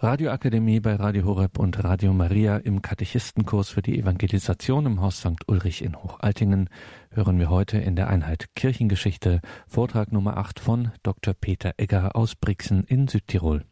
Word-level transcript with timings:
Radioakademie 0.00 0.78
bei 0.78 0.94
Radio 0.94 1.24
Horeb 1.24 1.58
und 1.58 1.82
Radio 1.82 2.12
Maria 2.12 2.58
im 2.58 2.82
Katechistenkurs 2.82 3.70
für 3.70 3.82
die 3.82 3.98
Evangelisation 3.98 4.86
im 4.86 5.00
Haus 5.00 5.18
St. 5.18 5.42
Ulrich 5.48 5.82
in 5.82 5.96
Hochaltingen 5.96 6.70
hören 7.10 7.40
wir 7.40 7.50
heute 7.50 7.78
in 7.78 7.96
der 7.96 8.08
Einheit 8.08 8.46
Kirchengeschichte 8.54 9.40
Vortrag 9.66 10.12
Nummer 10.12 10.36
8 10.36 10.60
von 10.60 10.92
Dr. 11.02 11.34
Peter 11.34 11.72
Egger 11.78 12.14
aus 12.14 12.36
Brixen 12.36 12.84
in 12.84 13.08
Südtirol. 13.08 13.64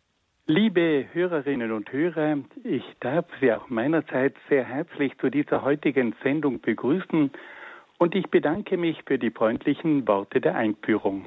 Liebe 0.49 1.07
Hörerinnen 1.13 1.71
und 1.71 1.93
Hörer, 1.93 2.39
ich 2.65 2.83
darf 2.99 3.27
Sie 3.41 3.53
auch 3.53 3.69
meinerseits 3.69 4.37
sehr 4.49 4.65
herzlich 4.65 5.13
zu 5.21 5.31
dieser 5.31 5.63
heutigen 5.63 6.17
Sendung 6.25 6.61
begrüßen 6.61 7.31
und 7.99 8.15
ich 8.17 8.27
bedanke 8.31 8.77
mich 8.77 8.99
für 9.07 9.21
die 9.21 9.31
freundlichen 9.31 10.09
Worte 10.09 10.41
der 10.41 10.57
Einführung. 10.57 11.27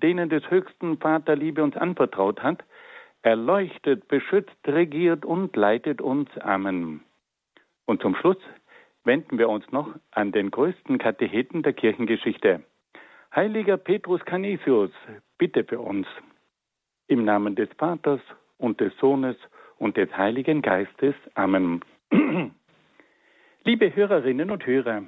denen 0.00 0.28
des 0.28 0.48
höchsten 0.50 0.98
Vater 0.98 1.36
Liebe 1.36 1.62
uns 1.62 1.76
anvertraut 1.76 2.42
hat, 2.42 2.64
erleuchtet, 3.22 4.08
beschützt, 4.08 4.56
regiert 4.66 5.24
und 5.24 5.56
leitet 5.56 6.00
uns. 6.00 6.28
Amen. 6.38 7.00
Und 7.84 8.02
zum 8.02 8.14
Schluss 8.16 8.38
wenden 9.04 9.38
wir 9.38 9.48
uns 9.48 9.70
noch 9.72 9.88
an 10.10 10.32
den 10.32 10.50
größten 10.50 10.98
Katecheten 10.98 11.62
der 11.62 11.72
Kirchengeschichte. 11.72 12.62
Heiliger 13.34 13.76
Petrus 13.76 14.24
Canisius, 14.24 14.90
bitte 15.38 15.64
für 15.64 15.80
uns. 15.80 16.06
Im 17.08 17.24
Namen 17.24 17.54
des 17.54 17.68
Vaters 17.78 18.20
und 18.58 18.80
des 18.80 18.96
Sohnes 18.98 19.36
und 19.78 19.96
des 19.96 20.14
Heiligen 20.16 20.62
Geistes. 20.62 21.14
Amen. 21.34 21.84
Liebe 23.64 23.94
Hörerinnen 23.94 24.50
und 24.50 24.66
Hörer, 24.66 25.02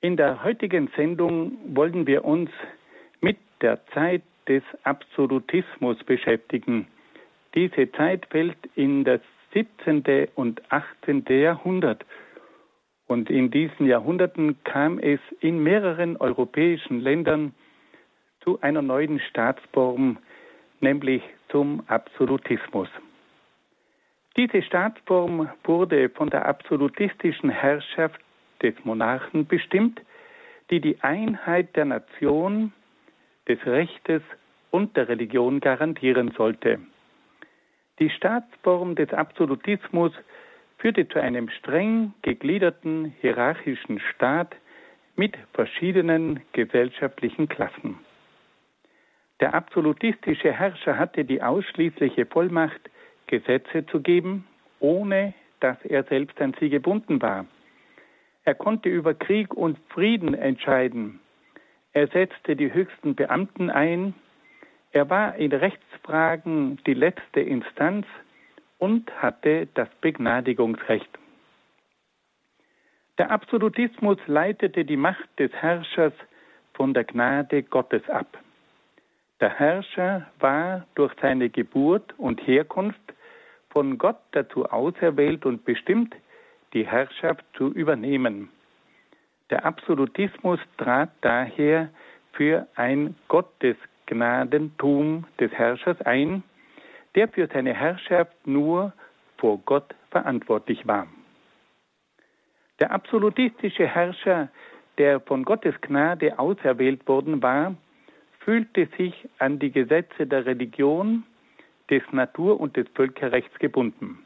in 0.00 0.16
der 0.16 0.42
heutigen 0.44 0.90
Sendung 0.96 1.56
wollen 1.74 2.06
wir 2.06 2.24
uns 2.24 2.50
der 3.60 3.84
Zeit 3.88 4.22
des 4.48 4.62
Absolutismus 4.82 6.02
beschäftigen. 6.04 6.86
Diese 7.54 7.90
Zeit 7.92 8.26
fällt 8.30 8.58
in 8.74 9.04
das 9.04 9.20
17. 9.52 10.28
und 10.34 10.60
18. 10.70 11.24
Jahrhundert. 11.28 12.04
Und 13.06 13.30
in 13.30 13.50
diesen 13.50 13.86
Jahrhunderten 13.86 14.62
kam 14.64 14.98
es 14.98 15.20
in 15.40 15.62
mehreren 15.62 16.16
europäischen 16.16 17.00
Ländern 17.00 17.54
zu 18.40 18.60
einer 18.60 18.82
neuen 18.82 19.20
Staatsform, 19.20 20.18
nämlich 20.80 21.22
zum 21.48 21.84
Absolutismus. 21.86 22.88
Diese 24.36 24.62
Staatsform 24.62 25.48
wurde 25.62 26.08
von 26.10 26.28
der 26.28 26.46
absolutistischen 26.46 27.50
Herrschaft 27.50 28.20
des 28.62 28.74
Monarchen 28.84 29.46
bestimmt, 29.46 30.00
die 30.70 30.80
die 30.80 31.00
Einheit 31.02 31.76
der 31.76 31.84
Nation 31.84 32.72
des 33.48 33.64
Rechtes 33.66 34.22
und 34.70 34.96
der 34.96 35.08
Religion 35.08 35.60
garantieren 35.60 36.32
sollte. 36.36 36.80
Die 37.98 38.10
Staatsform 38.10 38.96
des 38.96 39.12
Absolutismus 39.12 40.12
führte 40.78 41.08
zu 41.08 41.20
einem 41.20 41.48
streng 41.48 42.12
gegliederten 42.22 43.14
hierarchischen 43.20 44.00
Staat 44.00 44.54
mit 45.16 45.36
verschiedenen 45.52 46.40
gesellschaftlichen 46.52 47.48
Klassen. 47.48 47.98
Der 49.40 49.54
absolutistische 49.54 50.52
Herrscher 50.52 50.98
hatte 50.98 51.24
die 51.24 51.42
ausschließliche 51.42 52.26
Vollmacht, 52.26 52.80
Gesetze 53.26 53.86
zu 53.86 54.00
geben, 54.00 54.46
ohne 54.80 55.34
dass 55.60 55.76
er 55.84 56.04
selbst 56.04 56.40
an 56.40 56.54
sie 56.60 56.68
gebunden 56.68 57.22
war. 57.22 57.46
Er 58.44 58.54
konnte 58.54 58.88
über 58.88 59.14
Krieg 59.14 59.54
und 59.54 59.78
Frieden 59.88 60.34
entscheiden, 60.34 61.20
er 61.94 62.08
setzte 62.08 62.56
die 62.56 62.72
höchsten 62.72 63.14
Beamten 63.14 63.70
ein. 63.70 64.14
Er 64.90 65.08
war 65.08 65.36
in 65.36 65.52
Rechtsfragen 65.52 66.78
die 66.86 66.94
letzte 66.94 67.40
Instanz 67.40 68.06
und 68.78 69.10
hatte 69.22 69.68
das 69.74 69.88
Begnadigungsrecht. 70.00 71.08
Der 73.16 73.30
Absolutismus 73.30 74.18
leitete 74.26 74.84
die 74.84 74.96
Macht 74.96 75.28
des 75.38 75.52
Herrschers 75.52 76.12
von 76.74 76.94
der 76.94 77.04
Gnade 77.04 77.62
Gottes 77.62 78.02
ab. 78.10 78.38
Der 79.40 79.50
Herrscher 79.50 80.26
war 80.40 80.86
durch 80.96 81.14
seine 81.22 81.48
Geburt 81.48 82.12
und 82.18 82.44
Herkunft 82.44 83.14
von 83.70 83.98
Gott 83.98 84.18
dazu 84.32 84.66
auserwählt 84.66 85.46
und 85.46 85.64
bestimmt, 85.64 86.14
die 86.72 86.86
Herrschaft 86.86 87.44
zu 87.56 87.72
übernehmen. 87.72 88.48
Der 89.50 89.64
Absolutismus 89.64 90.58
trat 90.78 91.10
daher 91.20 91.90
für 92.32 92.66
ein 92.74 93.14
Gottesgnadentum 93.28 95.26
des 95.38 95.52
Herrschers 95.52 96.00
ein, 96.02 96.42
der 97.14 97.28
für 97.28 97.46
seine 97.46 97.74
Herrschaft 97.74 98.46
nur 98.46 98.92
vor 99.38 99.58
Gott 99.64 99.94
verantwortlich 100.10 100.86
war. 100.86 101.06
Der 102.80 102.90
absolutistische 102.90 103.86
Herrscher, 103.86 104.48
der 104.98 105.20
von 105.20 105.44
Gottes 105.44 105.74
Gnade 105.80 106.38
auserwählt 106.38 107.06
worden 107.06 107.42
war, 107.42 107.76
fühlte 108.40 108.88
sich 108.96 109.28
an 109.38 109.58
die 109.58 109.70
Gesetze 109.70 110.26
der 110.26 110.46
Religion, 110.46 111.24
des 111.90 112.02
Natur- 112.12 112.60
und 112.60 112.76
des 112.76 112.86
Völkerrechts 112.94 113.58
gebunden. 113.58 114.24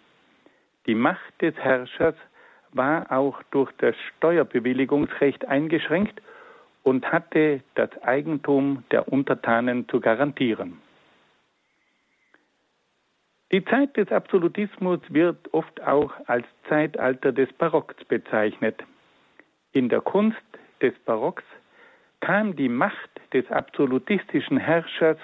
Die 0.86 0.94
Macht 0.94 1.40
des 1.40 1.56
Herrschers 1.56 2.14
war 2.72 3.10
auch 3.10 3.42
durch 3.50 3.70
das 3.78 3.94
Steuerbewilligungsrecht 4.16 5.46
eingeschränkt 5.46 6.20
und 6.82 7.10
hatte 7.10 7.62
das 7.74 7.90
Eigentum 8.02 8.84
der 8.90 9.08
Untertanen 9.12 9.88
zu 9.88 10.00
garantieren. 10.00 10.80
Die 13.50 13.64
Zeit 13.64 13.96
des 13.96 14.12
Absolutismus 14.12 15.00
wird 15.08 15.52
oft 15.54 15.82
auch 15.82 16.12
als 16.26 16.46
Zeitalter 16.68 17.32
des 17.32 17.50
Barocks 17.54 18.04
bezeichnet. 18.04 18.82
In 19.72 19.88
der 19.88 20.02
Kunst 20.02 20.36
des 20.82 20.92
Barocks 21.06 21.44
kam 22.20 22.56
die 22.56 22.68
Macht 22.68 23.10
des 23.32 23.50
absolutistischen 23.50 24.58
Herrschers 24.58 25.16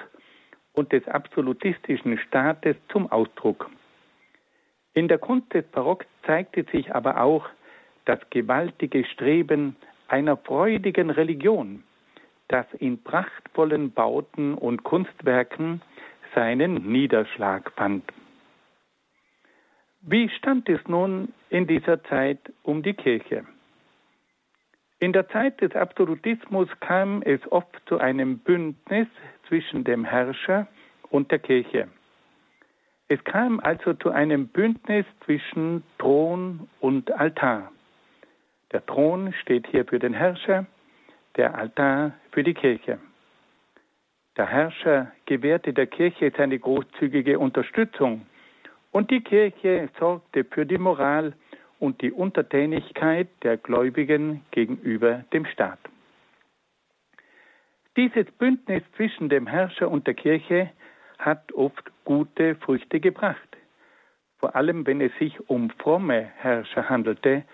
und 0.73 0.93
des 0.93 1.07
absolutistischen 1.09 2.19
Staates 2.19 2.77
zum 2.89 3.11
Ausdruck. 3.13 3.71
In 4.95 5.09
der 5.09 5.19
Kunst 5.19 5.53
des 5.53 5.67
Barocks 5.67 6.07
zeigte 6.25 6.65
sich 6.71 6.95
aber 6.95 7.21
auch 7.21 7.47
das 8.05 8.21
gewaltige 8.31 9.05
Streben 9.05 9.77
einer 10.09 10.37
freudigen 10.37 11.11
Religion, 11.11 11.83
das 12.49 12.67
in 12.79 13.03
prachtvollen 13.03 13.91
Bauten 13.91 14.55
und 14.55 14.85
Kunstwerken 14.85 15.83
seinen 16.35 16.91
Niederschlag 16.91 17.73
fand. 17.73 18.05
Wie 20.03 20.29
stand 20.29 20.69
es 20.69 20.87
nun 20.87 21.33
in 21.49 21.67
dieser 21.67 22.03
Zeit 22.05 22.39
um 22.63 22.83
die 22.83 22.95
Kirche? 22.95 23.45
In 25.01 25.13
der 25.13 25.29
Zeit 25.29 25.61
des 25.61 25.75
Absolutismus 25.75 26.69
kam 26.81 27.23
es 27.23 27.41
oft 27.51 27.81
zu 27.87 27.99
einem 27.99 28.39
Bündnis 28.39 29.09
zwischen 29.49 29.83
dem 29.85 30.05
Herrscher 30.05 30.69
und 31.11 31.31
der 31.31 31.39
Kirche. 31.39 31.89
Es 33.09 33.23
kam 33.25 33.61
also 33.61 33.93
zu 33.95 34.11
einem 34.11 34.49
Bündnis 34.49 35.05
zwischen 35.25 35.83
Thron 35.99 36.69
und 36.81 37.13
Altar. 37.13 37.71
Der 38.73 38.85
Thron 38.87 39.33
steht 39.43 39.67
hier 39.67 39.85
für 39.85 39.99
den 39.99 40.15
Herrscher, 40.15 40.67
der 41.37 41.55
Altar 41.55 42.13
für 42.33 42.43
die 42.43 42.55
Kirche. 42.55 42.99
Der 44.37 44.47
Herrscher 44.47 45.13
gewährte 45.27 45.73
der 45.73 45.87
Kirche 45.87 46.33
seine 46.37 46.59
großzügige 46.59 47.39
Unterstützung 47.39 48.27
und 48.91 49.11
die 49.11 49.21
Kirche 49.21 49.89
sorgte 49.99 50.45
für 50.45 50.67
die 50.67 50.79
Moral 50.79 51.35
und 51.79 52.01
die 52.01 52.11
Untertänigkeit 52.11 53.29
der 53.43 53.59
Gläubigen 53.59 54.45
gegenüber 54.51 55.25
dem 55.33 55.45
Staat. 55.47 55.79
Dieses 57.97 58.27
Bündnis 58.33 58.83
zwischen 58.97 59.29
dem 59.29 59.47
Herrscher 59.47 59.89
und 59.91 60.07
der 60.07 60.15
Kirche 60.15 60.71
hat 61.25 61.53
oft 61.53 61.91
gute 62.05 62.55
Früchte 62.57 63.01
gebracht. 63.01 63.49
Vor 64.39 64.55
allem 64.55 64.87
wenn 64.87 65.01
es 65.01 65.13
sich 65.19 65.49
um 65.49 65.71
fromme 65.71 66.31
Herrscher 66.37 66.89
handelte, 66.89 67.45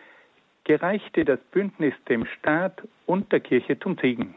gereichte 0.64 1.24
das 1.24 1.40
Bündnis 1.52 1.94
dem 2.08 2.26
Staat 2.26 2.82
und 3.06 3.30
der 3.32 3.40
Kirche 3.40 3.78
zum 3.78 3.96
Segen. 3.98 4.34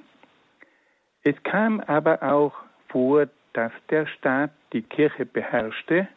Es 1.24 1.42
kam 1.44 1.80
aber 1.80 2.22
auch 2.22 2.54
vor, 2.90 3.28
dass 3.54 3.72
der 3.90 4.06
Staat 4.08 4.52
die 4.72 4.82
Kirche 4.82 5.26
beherrschte 5.26 6.08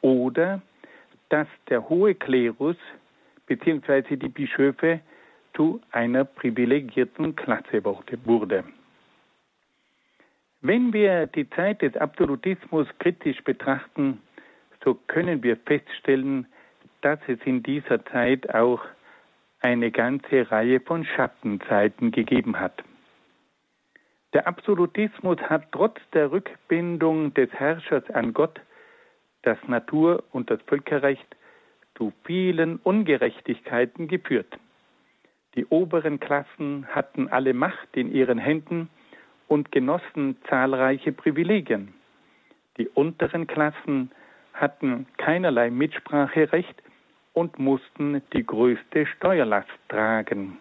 oder 0.00 0.62
dass 1.28 1.48
der 1.68 1.88
hohe 1.88 2.14
Klerus 2.14 2.76
bzw. 3.46 4.16
die 4.16 4.28
Bischöfe 4.28 5.00
zu 5.54 5.80
einer 5.90 6.24
privilegierten 6.24 7.36
Klasse 7.36 7.84
wurde. 7.84 8.64
Wenn 10.64 10.92
wir 10.92 11.26
die 11.26 11.50
Zeit 11.50 11.82
des 11.82 11.96
Absolutismus 11.96 12.86
kritisch 13.00 13.42
betrachten, 13.42 14.22
so 14.84 14.94
können 14.94 15.42
wir 15.42 15.56
feststellen, 15.56 16.46
dass 17.00 17.18
es 17.26 17.40
in 17.44 17.64
dieser 17.64 18.04
Zeit 18.06 18.54
auch 18.54 18.80
eine 19.60 19.90
ganze 19.90 20.48
Reihe 20.52 20.78
von 20.78 21.04
Schattenzeiten 21.04 22.12
gegeben 22.12 22.60
hat. 22.60 22.84
Der 24.34 24.46
Absolutismus 24.46 25.38
hat 25.40 25.66
trotz 25.72 25.98
der 26.14 26.30
Rückbindung 26.30 27.34
des 27.34 27.50
Herrschers 27.52 28.08
an 28.10 28.32
Gott, 28.32 28.60
das 29.42 29.58
Natur- 29.66 30.22
und 30.30 30.48
das 30.48 30.62
Völkerrecht 30.62 31.36
zu 31.96 32.12
vielen 32.22 32.76
Ungerechtigkeiten 32.76 34.06
geführt. 34.06 34.56
Die 35.56 35.66
oberen 35.66 36.20
Klassen 36.20 36.86
hatten 36.86 37.26
alle 37.26 37.52
Macht 37.52 37.88
in 37.96 38.12
ihren 38.12 38.38
Händen 38.38 38.88
und 39.52 39.70
genossen 39.70 40.38
zahlreiche 40.48 41.12
Privilegien. 41.12 41.92
Die 42.78 42.88
unteren 42.88 43.46
Klassen 43.46 44.10
hatten 44.54 45.06
keinerlei 45.18 45.68
Mitspracherecht 45.68 46.82
und 47.34 47.58
mussten 47.58 48.22
die 48.32 48.46
größte 48.46 49.04
Steuerlast 49.04 49.68
tragen. 49.90 50.56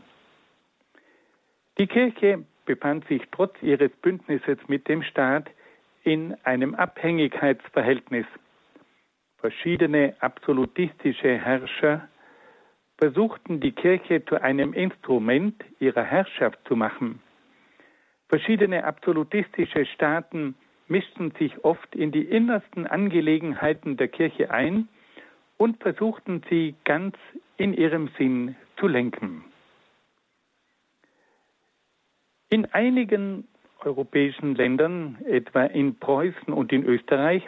Die 1.78 1.88
Kirche 1.88 2.44
befand 2.66 3.08
sich 3.08 3.22
trotz 3.32 3.56
ihres 3.62 3.92
Bündnisses 4.02 4.58
mit 4.68 4.90
dem 4.90 5.04
Staat 5.04 5.50
in 6.04 6.36
einem 6.44 6.76
Abhängigkeitsverhältnis. 6.76 8.26
Verschiedene 9.38 10.16
absolutistische 10.20 11.38
Herrscher 11.38 12.10
versuchten 12.98 13.62
die 13.62 13.72
Kirche 13.72 14.26
zu 14.26 14.42
einem 14.42 14.74
Instrument 14.74 15.64
ihrer 15.80 16.04
Herrschaft 16.04 16.60
zu 16.68 16.76
machen. 16.76 17.22
Verschiedene 18.32 18.86
absolutistische 18.86 19.86
Staaten 19.86 20.56
mischten 20.88 21.32
sich 21.32 21.66
oft 21.66 21.94
in 21.94 22.14
die 22.14 22.24
innersten 22.24 22.88
Angelegenheiten 22.88 23.98
der 23.98 24.08
Kirche 24.08 24.52
ein 24.52 24.88
und 25.58 25.82
versuchten 25.84 26.42
sie 26.50 26.76
ganz 26.86 27.18
in 27.58 27.74
ihrem 27.74 28.10
Sinn 28.18 28.56
zu 28.78 28.88
lenken. 28.88 29.44
In 32.50 32.68
einigen 32.68 33.50
europäischen 33.82 34.56
Ländern, 34.56 35.18
etwa 35.26 35.66
in 35.66 36.00
Preußen 36.00 36.54
und 36.54 36.72
in 36.72 36.86
Österreich, 36.86 37.44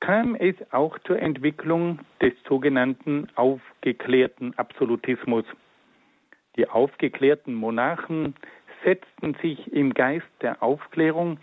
kam 0.00 0.34
es 0.36 0.54
auch 0.72 0.98
zur 1.00 1.18
Entwicklung 1.18 1.98
des 2.22 2.32
sogenannten 2.48 3.28
aufgeklärten 3.34 4.56
Absolutismus. 4.56 5.44
Die 6.56 6.66
aufgeklärten 6.66 7.52
Monarchen 7.52 8.34
setzten 8.84 9.34
sich 9.34 9.72
im 9.72 9.94
Geist 9.94 10.26
der 10.40 10.62
Aufklärung 10.62 11.38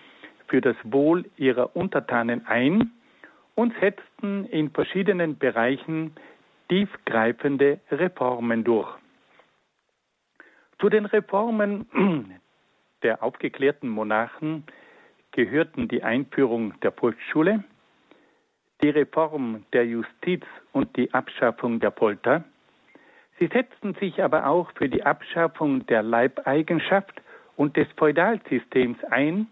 für 0.47 0.61
das 0.61 0.75
Wohl 0.83 1.25
ihrer 1.37 1.75
Untertanen 1.75 2.45
ein 2.47 2.91
und 3.55 3.73
setzten 3.79 4.45
in 4.45 4.71
verschiedenen 4.71 5.37
Bereichen 5.37 6.15
tiefgreifende 6.69 7.79
Reformen 7.91 8.63
durch. 8.63 8.89
Zu 10.79 10.89
den 10.89 11.05
Reformen 11.05 11.87
der 13.03 13.21
aufgeklärten 13.23 13.89
Monarchen 13.89 14.63
gehörten 15.31 15.87
die 15.87 16.03
Einführung 16.03 16.79
der 16.81 16.91
Volksschule, 16.91 17.63
die 18.81 18.89
Reform 18.89 19.65
der 19.73 19.85
Justiz 19.85 20.45
und 20.71 20.95
die 20.95 21.13
Abschaffung 21.13 21.79
der 21.79 21.91
Folter. 21.91 22.45
Sie 23.39 23.47
setzten 23.47 23.93
sich 23.95 24.23
aber 24.23 24.47
auch 24.47 24.71
für 24.75 24.89
die 24.89 25.03
Abschaffung 25.03 25.85
der 25.87 26.01
Leibeigenschaft 26.01 27.21
und 27.59 27.75
des 27.75 27.89
Feudalsystems 27.97 29.03
ein 29.09 29.45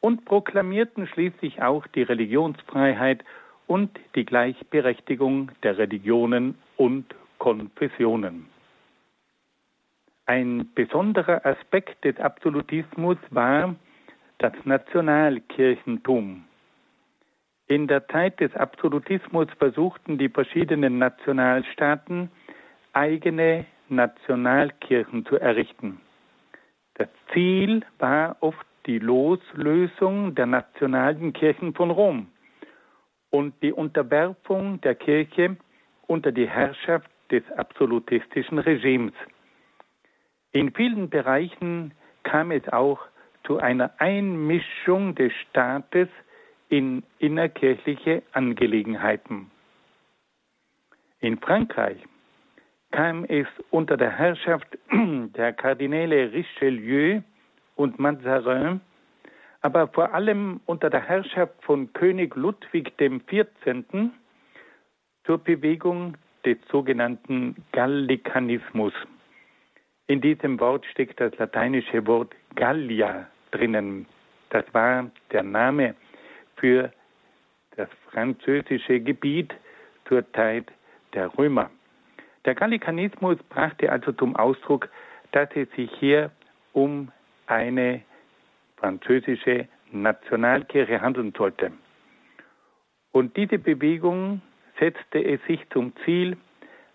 und 0.00 0.24
proklamierten 0.24 1.06
schließlich 1.06 1.62
auch 1.62 1.86
die 1.86 2.02
Religionsfreiheit 2.02 3.24
und 3.68 3.96
die 4.16 4.24
Gleichberechtigung 4.24 5.52
der 5.62 5.78
Religionen 5.78 6.58
und 6.76 7.14
Konfessionen. 7.38 8.46
Ein 10.26 10.68
besonderer 10.74 11.46
Aspekt 11.46 12.04
des 12.04 12.18
Absolutismus 12.18 13.18
war 13.30 13.76
das 14.38 14.54
Nationalkirchentum. 14.64 16.42
In 17.68 17.86
der 17.86 18.08
Zeit 18.08 18.40
des 18.40 18.52
Absolutismus 18.56 19.46
versuchten 19.60 20.18
die 20.18 20.28
verschiedenen 20.28 20.98
Nationalstaaten 20.98 22.32
eigene 22.94 23.64
Nationalkirchen 23.88 25.24
zu 25.24 25.36
errichten. 25.36 26.00
Das 26.98 27.08
Ziel 27.32 27.84
war 27.98 28.36
oft 28.40 28.66
die 28.86 28.98
Loslösung 28.98 30.34
der 30.34 30.46
nationalen 30.46 31.32
Kirchen 31.32 31.72
von 31.74 31.90
Rom 31.90 32.28
und 33.30 33.54
die 33.62 33.72
Unterwerfung 33.72 34.80
der 34.80 34.94
Kirche 34.94 35.56
unter 36.06 36.32
die 36.32 36.48
Herrschaft 36.48 37.10
des 37.30 37.44
absolutistischen 37.52 38.58
Regimes. 38.58 39.12
In 40.52 40.74
vielen 40.74 41.08
Bereichen 41.08 41.92
kam 42.24 42.50
es 42.50 42.68
auch 42.68 43.00
zu 43.46 43.58
einer 43.58 43.92
Einmischung 43.98 45.14
des 45.14 45.32
Staates 45.48 46.08
in 46.68 47.04
innerkirchliche 47.18 48.22
Angelegenheiten. 48.32 49.50
In 51.20 51.38
Frankreich 51.38 51.98
kam 52.90 53.24
es 53.24 53.46
unter 53.70 53.96
der 53.96 54.10
Herrschaft 54.10 54.66
der 54.90 55.52
Kardinäle 55.52 56.32
Richelieu 56.32 57.20
und 57.76 57.98
Mazarin, 57.98 58.80
aber 59.60 59.88
vor 59.88 60.14
allem 60.14 60.60
unter 60.66 60.90
der 60.90 61.02
Herrschaft 61.02 61.54
von 61.62 61.92
König 61.92 62.34
Ludwig 62.36 62.96
XIV. 62.96 64.10
zur 65.24 65.38
Bewegung 65.38 66.16
des 66.44 66.56
sogenannten 66.70 67.56
Gallikanismus. 67.72 68.94
In 70.06 70.22
diesem 70.22 70.58
Wort 70.58 70.86
steckt 70.86 71.20
das 71.20 71.36
lateinische 71.36 72.06
Wort 72.06 72.34
Gallia 72.54 73.26
drinnen. 73.50 74.06
Das 74.50 74.64
war 74.72 75.10
der 75.32 75.42
Name 75.42 75.94
für 76.56 76.90
das 77.76 77.88
französische 78.10 79.00
Gebiet 79.00 79.54
zur 80.06 80.24
Zeit 80.32 80.72
der 81.12 81.36
Römer. 81.36 81.70
Der 82.48 82.54
Gallikanismus 82.54 83.36
brachte 83.50 83.92
also 83.92 84.10
zum 84.12 84.34
Ausdruck, 84.34 84.88
dass 85.32 85.50
es 85.54 85.70
sich 85.72 85.90
hier 86.00 86.30
um 86.72 87.12
eine 87.46 88.00
französische 88.78 89.68
Nationalkirche 89.92 91.02
handeln 91.02 91.34
sollte. 91.36 91.72
Und 93.12 93.36
diese 93.36 93.58
Bewegung 93.58 94.40
setzte 94.80 95.22
es 95.22 95.44
sich 95.46 95.60
zum 95.68 95.92
Ziel, 96.06 96.38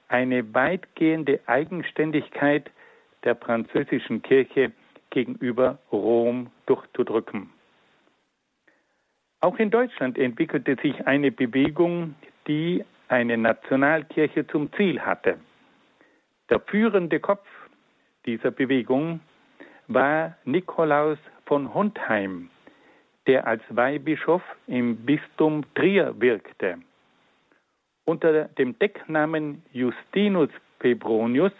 eine 0.07 0.55
weitgehende 0.55 1.39
Eigenständigkeit 1.45 2.71
der 3.23 3.35
französischen 3.35 4.23
Kirche 4.23 4.71
gegenüber 5.11 5.77
Rom 5.91 6.49
durchzudrücken. 6.65 7.51
Auch 9.39 9.59
in 9.59 9.69
Deutschland 9.69 10.17
entwickelte 10.17 10.77
sich 10.81 11.05
eine 11.05 11.31
Bewegung, 11.31 12.15
die 12.47 12.83
eine 13.07 13.37
Nationalkirche 13.37 14.47
zum 14.47 14.71
Ziel 14.73 14.99
hatte. 14.99 15.37
Der 16.49 16.59
führende 16.59 17.19
Kopf 17.19 17.47
dieser 18.25 18.51
Bewegung 18.51 19.19
war 19.87 20.37
Nikolaus 20.45 21.17
von 21.45 21.73
Hontheim, 21.73 22.49
der 23.27 23.45
als 23.47 23.61
Weihbischof 23.69 24.41
im 24.67 24.97
Bistum 25.05 25.63
Trier 25.75 26.13
wirkte. 26.19 26.77
Unter 28.05 28.45
dem 28.45 28.77
Decknamen 28.79 29.63
Justinus 29.71 30.49
Febronius 30.79 31.53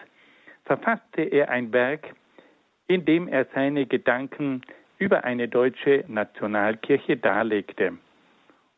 verfasste 0.65 1.21
er 1.21 1.49
ein 1.49 1.71
Werk, 1.71 2.13
in 2.87 3.05
dem 3.05 3.27
er 3.27 3.45
seine 3.53 3.85
Gedanken 3.85 4.61
über 4.97 5.23
eine 5.23 5.47
deutsche 5.47 6.03
Nationalkirche 6.07 7.17
darlegte. 7.17 7.97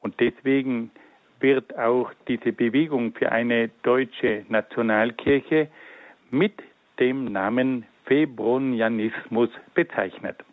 Und 0.02 0.20
deswegen 0.20 0.92
wird 1.46 1.78
auch 1.78 2.12
diese 2.28 2.54
Bewegung 2.54 3.14
für 3.14 3.32
eine 3.32 3.70
deutsche 3.84 4.46
Nationalkirche 4.50 5.68
mit 6.32 6.54
dem 7.00 7.26
Namen 7.26 7.86
Febronianismus 8.06 9.52
bezeichnet. 9.76 10.44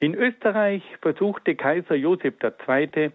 In 0.00 0.12
Österreich 0.12 0.82
versuchte 1.02 1.54
Kaiser 1.54 1.94
Joseph 1.94 2.34
II. 2.42 3.12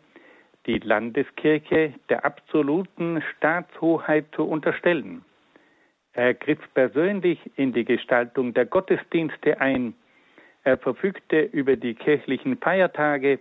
die 0.66 0.78
Landeskirche 0.78 1.94
der 2.08 2.24
absoluten 2.24 3.22
Staatshoheit 3.36 4.28
zu 4.34 4.44
unterstellen. 4.46 5.26
Er 6.14 6.34
griff 6.36 6.62
persönlich 6.74 7.38
in 7.58 7.74
die 7.74 7.84
Gestaltung 7.84 8.54
der 8.54 8.66
Gottesdienste 8.66 9.60
ein. 9.60 9.94
Er 10.64 10.78
verfügte 10.78 11.42
über 11.42 11.76
die 11.76 11.96
kirchlichen 11.96 12.58
Feiertage 12.60 13.40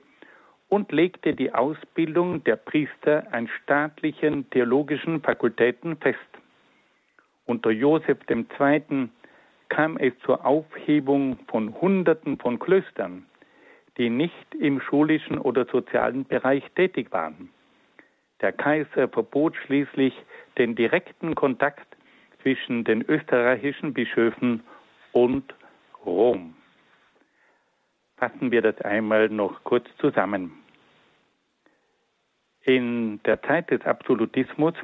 und 0.71 0.93
legte 0.93 1.35
die 1.35 1.53
Ausbildung 1.53 2.43
der 2.45 2.57
Priester 2.57 3.27
an 3.33 3.49
staatlichen 3.63 4.49
theologischen 4.51 5.21
Fakultäten 5.21 5.97
fest. 5.97 6.19
Unter 7.45 7.71
Joseph 7.71 8.19
II. 8.31 9.09
kam 9.69 9.97
es 9.99 10.13
zur 10.25 10.47
Aufhebung 10.47 11.39
von 11.49 11.75
Hunderten 11.81 12.39
von 12.39 12.61
Klöstern, 12.61 13.27
die 13.99 14.09
nicht 14.09 14.55
im 14.55 14.81
schulischen 14.81 15.39
oder 15.39 15.67
sozialen 15.67 16.25
Bereich 16.25 16.63
tätig 16.77 17.11
waren. 17.11 17.51
Der 18.41 18.53
Kaiser 18.53 19.09
verbot 19.09 19.57
schließlich 19.67 20.15
den 20.57 20.77
direkten 20.77 21.35
Kontakt 21.35 21.97
zwischen 22.43 22.85
den 22.85 23.03
österreichischen 23.03 23.93
Bischöfen 23.93 24.63
und 25.13 25.53
Rom. 26.07 26.55
Fassen 28.21 28.51
wir 28.51 28.61
das 28.61 28.79
einmal 28.83 29.31
noch 29.31 29.65
kurz 29.65 29.87
zusammen. 29.97 30.53
In 32.63 33.19
der 33.23 33.41
Zeit 33.43 33.71
des 33.71 33.81
Absolutismus 33.87 34.75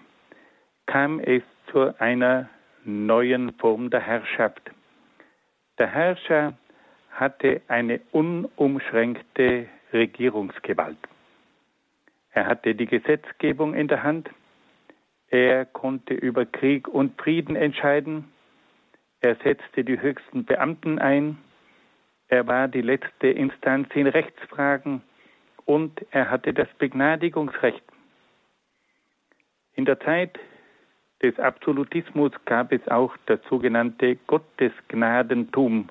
kam 0.87 1.21
es 1.21 1.43
zu 1.71 2.01
einer 2.01 2.49
neuen 2.87 3.53
Form 3.59 3.91
der 3.91 4.01
Herrschaft. 4.01 4.63
Der 5.79 5.89
Herrscher 5.89 6.55
hatte 7.11 7.61
eine 7.69 8.01
unumschränkte 8.11 9.67
Regierungsgewalt. 9.93 10.97
Er 12.31 12.47
hatte 12.47 12.75
die 12.75 12.87
Gesetzgebung 12.87 13.75
in 13.75 13.89
der 13.89 14.03
Hand, 14.03 14.31
er 15.29 15.67
konnte 15.67 16.15
über 16.15 16.47
Krieg 16.47 16.89
und 16.89 17.21
Frieden 17.21 17.55
entscheiden. 17.55 18.33
Er 19.21 19.37
setzte 19.45 19.85
die 19.85 20.01
höchsten 20.01 20.47
Beamten 20.47 20.99
ein. 20.99 21.37
Er 22.29 22.47
war 22.47 22.69
die 22.69 22.83
letzte 22.83 23.29
Instanz 23.29 23.89
in 23.95 24.07
Rechtsfragen 24.07 25.03
und 25.65 26.05
er 26.11 26.31
hatte 26.31 26.53
das 26.53 26.69
Begnadigungsrecht. 26.79 27.83
In 29.75 29.85
der 29.85 30.01
Zeit 30.01 30.39
des 31.23 31.39
Absolutismus 31.39 32.33
gab 32.45 32.73
es 32.73 32.87
auch 32.89 33.17
das 33.27 33.41
sogenannte 33.49 34.17
Gottesgnadentum. 34.27 35.89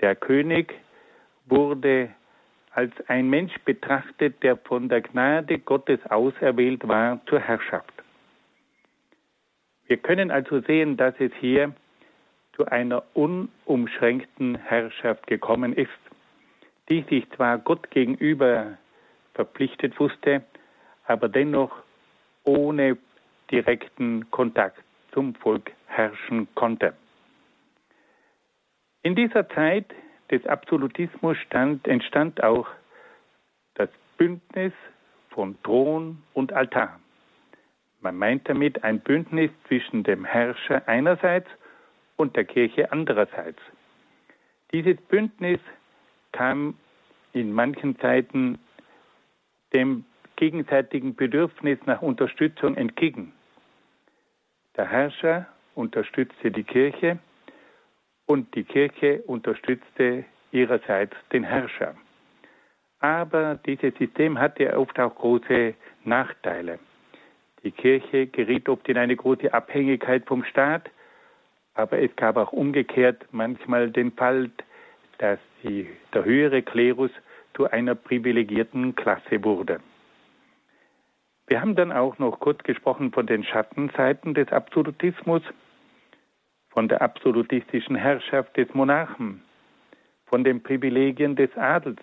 Der 0.00 0.16
König 0.16 0.74
wurde 1.46 2.10
als 2.72 2.92
ein 3.08 3.28
Mensch 3.28 3.54
betrachtet, 3.64 4.42
der 4.42 4.56
von 4.56 4.88
der 4.88 5.02
Gnade 5.02 5.58
Gottes 5.58 6.00
auserwählt 6.08 6.86
war 6.88 7.20
zur 7.26 7.40
Herrschaft. 7.40 7.92
Wir 9.86 9.98
können 9.98 10.30
also 10.30 10.60
sehen, 10.60 10.96
dass 10.96 11.14
es 11.18 11.32
hier 11.38 11.74
zu 12.54 12.66
einer 12.66 13.02
unumschränkten 13.14 14.56
Herrschaft 14.56 15.26
gekommen 15.26 15.72
ist, 15.72 15.90
die 16.88 17.02
sich 17.02 17.28
zwar 17.30 17.58
Gott 17.58 17.90
gegenüber 17.90 18.78
verpflichtet 19.34 19.98
wusste, 19.98 20.44
aber 21.06 21.28
dennoch 21.28 21.72
ohne 22.44 22.98
direkten 23.50 24.30
Kontakt 24.30 24.82
zum 25.12 25.34
Volk 25.34 25.72
herrschen 25.86 26.48
konnte. 26.54 26.94
In 29.02 29.14
dieser 29.14 29.48
Zeit 29.50 29.86
des 30.30 30.46
Absolutismus 30.46 31.36
stand, 31.38 31.86
entstand 31.86 32.42
auch 32.42 32.66
das 33.74 33.90
Bündnis 34.16 34.72
von 35.30 35.60
Thron 35.62 36.22
und 36.34 36.52
Altar. 36.52 37.00
Man 38.00 38.16
meint 38.16 38.48
damit 38.48 38.82
ein 38.84 39.00
Bündnis 39.00 39.50
zwischen 39.68 40.02
dem 40.02 40.24
Herrscher 40.24 40.86
einerseits 40.86 41.48
und 42.16 42.36
der 42.36 42.44
Kirche 42.44 42.92
andererseits. 42.92 43.60
Dieses 44.72 44.96
Bündnis 45.02 45.60
kam 46.32 46.74
in 47.32 47.52
manchen 47.52 47.98
Zeiten 47.98 48.58
dem 49.72 50.04
gegenseitigen 50.36 51.14
Bedürfnis 51.14 51.78
nach 51.86 52.02
Unterstützung 52.02 52.76
entgegen. 52.76 53.32
Der 54.76 54.88
Herrscher 54.88 55.46
unterstützte 55.74 56.50
die 56.50 56.64
Kirche 56.64 57.18
und 58.26 58.54
die 58.54 58.64
Kirche 58.64 59.22
unterstützte 59.26 60.24
ihrerseits 60.50 61.14
den 61.32 61.44
Herrscher. 61.44 61.94
Aber 63.00 63.56
dieses 63.66 63.94
System 63.98 64.38
hatte 64.38 64.76
oft 64.78 64.98
auch 64.98 65.14
große 65.14 65.74
Nachteile. 66.04 66.78
Die 67.64 67.72
Kirche 67.72 68.26
geriet 68.26 68.68
oft 68.68 68.88
in 68.88 68.96
eine 68.96 69.16
große 69.16 69.52
Abhängigkeit 69.52 70.24
vom 70.26 70.44
Staat, 70.44 70.90
aber 71.74 72.00
es 72.00 72.14
gab 72.16 72.36
auch 72.36 72.52
umgekehrt 72.52 73.26
manchmal 73.30 73.90
den 73.90 74.12
Fall, 74.12 74.50
dass 75.18 75.38
die, 75.62 75.88
der 76.12 76.24
höhere 76.24 76.62
Klerus 76.62 77.10
zu 77.54 77.70
einer 77.70 77.94
privilegierten 77.94 78.94
Klasse 78.94 79.44
wurde. 79.44 79.80
Wir 81.46 81.60
haben 81.60 81.74
dann 81.74 81.92
auch 81.92 82.18
noch 82.18 82.40
kurz 82.40 82.62
gesprochen 82.62 83.12
von 83.12 83.26
den 83.26 83.44
Schattenseiten 83.44 84.34
des 84.34 84.48
Absolutismus 84.52 85.42
von 86.70 86.88
der 86.88 87.02
absolutistischen 87.02 87.96
Herrschaft 87.96 88.56
des 88.56 88.72
Monarchen, 88.72 89.42
von 90.26 90.42
den 90.44 90.62
Privilegien 90.62 91.36
des 91.36 91.54
Adels, 91.56 92.00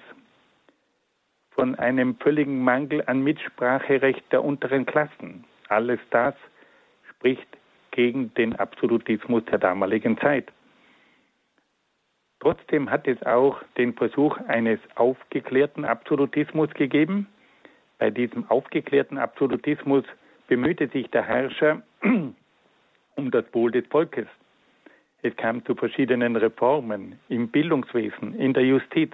von 1.50 1.76
einem 1.76 2.16
völligen 2.18 2.64
Mangel 2.64 3.04
an 3.08 3.24
Mitspracherecht 3.24 4.24
der 4.32 4.44
unteren 4.44 4.86
Klassen. 4.86 5.46
Alles 5.68 6.00
das 6.12 6.36
spricht 7.10 7.48
gegen 7.92 8.34
den 8.36 8.56
Absolutismus 8.56 9.44
der 9.46 9.60
damaligen 9.60 10.18
Zeit. 10.18 10.52
Trotzdem 12.40 12.90
hat 12.90 13.08
es 13.08 13.22
auch 13.24 13.62
den 13.78 13.94
Versuch 13.94 14.38
eines 14.48 14.80
aufgeklärten 14.96 15.84
Absolutismus 15.84 16.70
gegeben. 16.74 17.28
Bei 17.98 18.10
diesem 18.10 18.50
aufgeklärten 18.50 19.18
Absolutismus 19.18 20.06
bemühte 20.48 20.88
sich 20.88 21.10
der 21.10 21.24
Herrscher 21.24 21.82
um 23.16 23.32
das 23.32 23.46
Wohl 23.54 23.72
des 23.72 23.86
Volkes. 23.88 24.28
Es 25.22 25.36
kam 25.36 25.66
zu 25.66 25.76
verschiedenen 25.76 26.38
Reformen 26.38 27.20
im 27.28 27.50
Bildungswesen, 27.50 28.36
in 28.40 28.54
der 28.54 28.64
Justiz, 28.64 29.12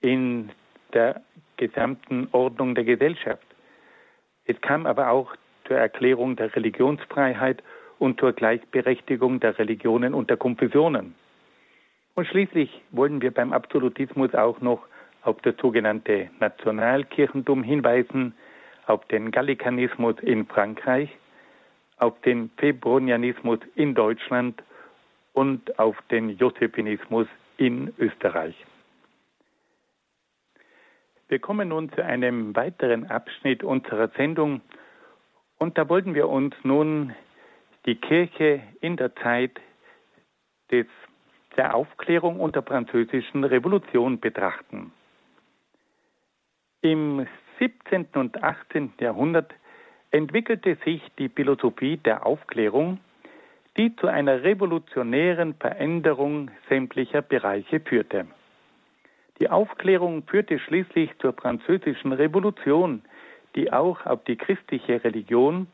in 0.00 0.50
der 0.94 1.20
gesamten 1.58 2.28
Ordnung 2.32 2.74
der 2.74 2.84
Gesellschaft. 2.84 3.46
Es 4.46 4.58
kam 4.62 4.86
aber 4.86 5.10
auch 5.10 5.34
zur 5.66 5.76
Erklärung 5.76 6.36
der 6.36 6.54
Religionsfreiheit 6.54 7.62
und 7.98 8.20
zur 8.20 8.32
Gleichberechtigung 8.32 9.40
der 9.40 9.58
Religionen 9.58 10.14
und 10.14 10.30
der 10.30 10.36
Konfessionen. 10.36 11.14
Und 12.14 12.26
schließlich 12.26 12.82
wollen 12.90 13.20
wir 13.22 13.32
beim 13.32 13.52
Absolutismus 13.52 14.34
auch 14.34 14.60
noch 14.60 14.86
auf 15.22 15.40
das 15.42 15.56
sogenannte 15.60 16.30
Nationalkirchentum 16.38 17.62
hinweisen, 17.62 18.34
auf 18.86 19.04
den 19.06 19.30
Gallikanismus 19.30 20.16
in 20.20 20.46
Frankreich, 20.46 21.08
auf 21.98 22.20
den 22.20 22.50
Febronianismus 22.58 23.60
in 23.74 23.94
Deutschland 23.94 24.62
und 25.32 25.78
auf 25.78 25.96
den 26.10 26.36
Josephinismus 26.36 27.26
in 27.56 27.92
Österreich. 27.98 28.54
Wir 31.28 31.38
kommen 31.38 31.68
nun 31.68 31.90
zu 31.92 32.04
einem 32.04 32.54
weiteren 32.54 33.10
Abschnitt 33.10 33.64
unserer 33.64 34.08
Sendung 34.08 34.60
und 35.64 35.78
da 35.78 35.88
wollten 35.88 36.14
wir 36.14 36.28
uns 36.28 36.54
nun 36.62 37.14
die 37.86 37.94
Kirche 37.94 38.60
in 38.82 38.98
der 38.98 39.16
Zeit 39.16 39.58
des, 40.70 40.86
der 41.56 41.74
Aufklärung 41.74 42.38
und 42.38 42.54
der 42.54 42.62
französischen 42.62 43.44
Revolution 43.44 44.20
betrachten. 44.20 44.92
Im 46.82 47.26
17. 47.58 48.08
und 48.14 48.42
18. 48.42 48.92
Jahrhundert 49.00 49.54
entwickelte 50.10 50.76
sich 50.84 51.00
die 51.18 51.30
Philosophie 51.30 51.96
der 51.96 52.26
Aufklärung 52.26 53.00
die 53.76 53.96
zu 53.96 54.06
einer 54.06 54.44
revolutionären 54.44 55.54
Veränderung 55.54 56.50
sämtlicher 56.68 57.22
Bereiche 57.22 57.80
führte. 57.80 58.26
Die 59.40 59.50
Aufklärung 59.50 60.22
führte 60.28 60.60
schließlich 60.60 61.10
zur 61.18 61.32
französischen 61.32 62.12
Revolution, 62.12 63.02
die 63.54 63.72
auch 63.72 64.04
auf 64.06 64.24
die 64.24 64.36
christliche 64.36 65.02
Religion 65.04 65.66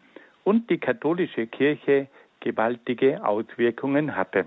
und 0.44 0.68
die 0.70 0.78
katholische 0.78 1.46
Kirche 1.46 2.08
gewaltige 2.40 3.25
Auswirkungen 3.25 4.16
hatte. 4.16 4.46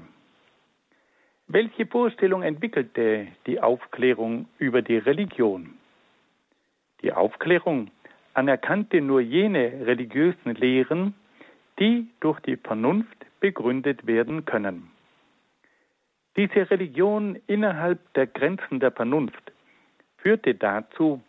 Welche 1.48 1.86
Vorstellung 1.86 2.42
entwickelte 2.42 3.28
die 3.46 3.60
Aufklärung 3.60 4.48
über 4.58 4.82
die 4.82 4.98
Religion? 4.98 5.74
Die 7.02 7.12
Aufklärung 7.12 7.92
anerkannte 8.34 9.02
nur 9.02 9.22
jene 9.22 9.86
religiösen 9.86 10.56
Lehren, 10.56 11.14
die 11.80 12.08
durch 12.22 12.40
die 12.42 12.58
Vernunft 12.58 13.18
begründet 13.40 14.08
werden 14.08 14.46
können. 14.46 14.90
Diese 16.36 16.70
Religion 16.72 17.38
innerhalb 17.46 18.00
der 18.14 18.26
Grenzen 18.26 18.80
der 18.80 18.92
Vernunft 18.92 19.52
führte 20.18 20.56
dazu, 20.56 21.22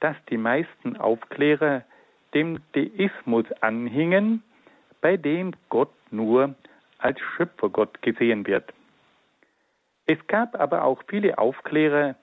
dass 0.00 0.16
die 0.28 0.36
meisten 0.36 0.96
Aufklärer 0.96 1.84
dem 2.34 2.60
Deismus 2.72 3.44
anhingen, 3.60 4.42
bei 5.00 5.16
dem 5.16 5.52
Gott 5.68 5.92
nur 6.10 6.54
als 6.98 7.18
Schöpfergott 7.36 8.02
gesehen 8.02 8.46
wird. 8.46 8.72
Es 10.06 10.18
gab 10.26 10.58
aber 10.58 10.84
auch 10.84 11.02
viele 11.08 11.38
Aufklärer, 11.38 12.16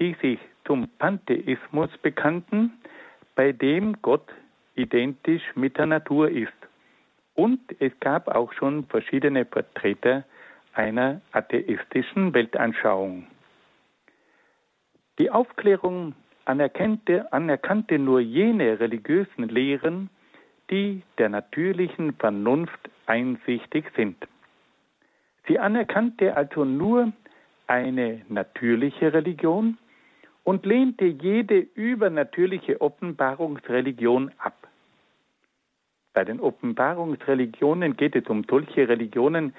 die 0.00 0.14
sich 0.20 0.38
zum 0.64 0.88
Pantheismus 0.98 1.90
bekannten, 2.02 2.72
bei 3.34 3.52
dem 3.52 4.00
Gott 4.02 4.28
identisch 4.74 5.42
mit 5.54 5.78
der 5.78 5.86
Natur 5.86 6.28
ist. 6.30 6.52
Und 7.34 7.60
es 7.80 7.92
gab 8.00 8.28
auch 8.28 8.52
schon 8.52 8.86
verschiedene 8.86 9.44
Vertreter 9.44 10.24
einer 10.72 11.20
atheistischen 11.32 12.34
Weltanschauung. 12.34 13.26
Die 15.18 15.30
Aufklärung 15.30 16.14
anerkannte, 16.48 17.30
anerkannte 17.32 17.98
nur 17.98 18.20
jene 18.20 18.80
religiösen 18.80 19.48
Lehren, 19.48 20.08
die 20.70 21.02
der 21.18 21.28
natürlichen 21.28 22.14
Vernunft 22.14 22.90
einsichtig 23.06 23.84
sind. 23.96 24.16
Sie 25.46 25.58
anerkannte 25.58 26.36
also 26.36 26.64
nur 26.64 27.12
eine 27.66 28.22
natürliche 28.28 29.12
Religion 29.12 29.78
und 30.44 30.64
lehnte 30.64 31.04
jede 31.04 31.58
übernatürliche 31.58 32.80
Offenbarungsreligion 32.80 34.30
ab. 34.38 34.68
Bei 36.14 36.24
den 36.24 36.40
Offenbarungsreligionen 36.40 37.96
geht 37.96 38.16
es 38.16 38.26
um 38.26 38.44
solche 38.48 38.88
Religionen, 38.88 39.54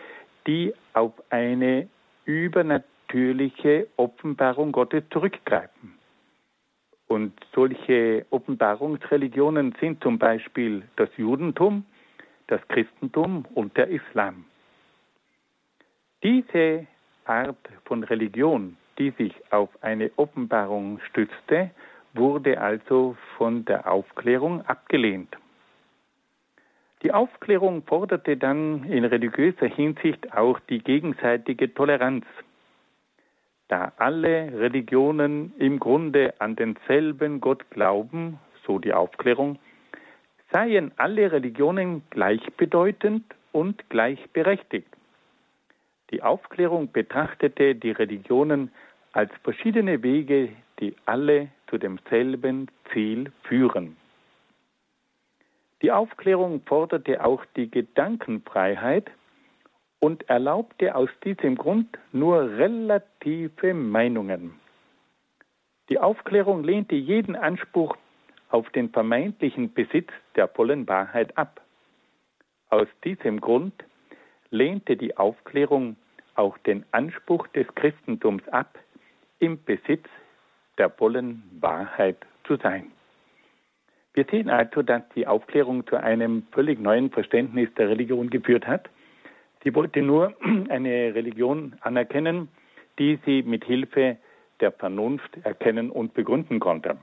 die 0.47 0.73
auf 0.93 1.13
eine 1.29 1.87
übernatürliche 2.25 3.87
Offenbarung 3.97 4.71
Gottes 4.71 5.03
zurückgreifen. 5.11 5.98
Und 7.09 7.33
solche 7.55 8.27
Offenbarungsreligionen 8.29 9.75
sind 9.81 10.01
zum 10.03 10.19
Beispiel 10.19 10.83
das 10.95 11.09
Judentum, 11.17 11.83
das 12.45 12.61
Christentum 12.67 13.45
und 13.55 13.75
der 13.77 13.87
Islam. 13.87 14.45
Diese 16.21 16.85
Art 17.25 17.57
von 17.85 18.03
Religion, 18.03 18.77
die 18.99 19.09
sich 19.11 19.33
auf 19.49 19.69
eine 19.81 20.11
Offenbarung 20.17 20.99
stützte, 21.09 21.71
wurde 22.13 22.61
also 22.61 23.17
von 23.37 23.65
der 23.65 23.91
Aufklärung 23.91 24.63
abgelehnt. 24.67 25.35
Die 27.01 27.11
Aufklärung 27.11 27.81
forderte 27.87 28.37
dann 28.37 28.83
in 28.83 29.03
religiöser 29.03 29.67
Hinsicht 29.67 30.31
auch 30.35 30.59
die 30.69 30.79
gegenseitige 30.79 31.73
Toleranz 31.73 32.25
da 33.69 33.93
alle 33.97 34.51
Religionen 34.59 35.53
im 35.57 35.79
Grunde 35.79 36.33
an 36.39 36.55
denselben 36.55 37.39
Gott 37.39 37.69
glauben, 37.69 38.39
so 38.65 38.79
die 38.79 38.93
Aufklärung, 38.93 39.57
seien 40.51 40.91
alle 40.97 41.31
Religionen 41.31 42.01
gleichbedeutend 42.09 43.23
und 43.51 43.89
gleichberechtigt. 43.89 44.87
Die 46.09 46.23
Aufklärung 46.23 46.91
betrachtete 46.91 47.75
die 47.75 47.91
Religionen 47.91 48.71
als 49.13 49.31
verschiedene 49.43 50.01
Wege, 50.01 50.49
die 50.79 50.95
alle 51.05 51.49
zu 51.69 51.77
demselben 51.77 52.67
Ziel 52.91 53.31
führen. 53.43 53.95
Die 55.83 55.91
Aufklärung 55.91 56.61
forderte 56.65 57.23
auch 57.23 57.45
die 57.55 57.69
Gedankenfreiheit 57.69 59.09
und 59.99 60.29
erlaubte 60.29 60.95
aus 60.95 61.09
diesem 61.23 61.55
Grund 61.55 61.97
nur 62.11 62.57
relative 62.57 63.73
Meinungen. 63.73 64.59
Die 65.89 65.99
Aufklärung 65.99 66.63
lehnte 66.63 66.95
jeden 66.95 67.35
Anspruch 67.35 67.97
auf 68.49 68.69
den 68.71 68.89
vermeintlichen 68.89 69.73
Besitz 69.73 70.09
der 70.35 70.47
vollen 70.47 70.87
Wahrheit 70.87 71.37
ab. 71.37 71.61
Aus 72.69 72.87
diesem 73.03 73.41
Grund 73.41 73.73
lehnte 74.51 74.95
die 74.95 75.17
Aufklärung 75.17 75.97
auch 76.35 76.57
den 76.59 76.85
Anspruch 76.91 77.47
des 77.47 77.67
Christentums 77.75 78.47
ab, 78.49 78.77
im 79.39 79.63
Besitz 79.63 80.05
der 80.77 80.89
vollen 80.89 81.43
Wahrheit 81.59 82.17
zu 82.45 82.55
sein. 82.57 82.91
Wir 84.13 84.25
sehen 84.25 84.49
also, 84.49 84.81
dass 84.81 85.03
die 85.15 85.27
Aufklärung 85.27 85.85
zu 85.87 85.97
einem 85.97 86.43
völlig 86.51 86.79
neuen 86.79 87.11
Verständnis 87.11 87.69
der 87.75 87.89
Religion 87.89 88.29
geführt 88.29 88.65
hat 88.65 88.89
Sie 89.63 89.75
wollte 89.75 90.01
nur 90.01 90.33
eine 90.69 91.13
Religion 91.15 91.75
anerkennen, 91.81 92.49
die 92.97 93.19
sie 93.25 93.43
mit 93.43 93.65
Hilfe 93.65 94.17
der 94.59 94.71
Vernunft 94.71 95.37
erkennen 95.43 95.89
und 95.89 96.13
begründen 96.13 96.59
konnte. 96.59 96.97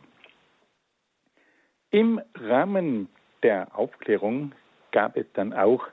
Im 1.91 2.21
Rahmen 2.35 3.09
der 3.43 3.77
Aufklärung 3.79 4.53
gab 4.93 5.17
es 5.17 5.27
dann 5.33 5.53
auch 5.53 5.87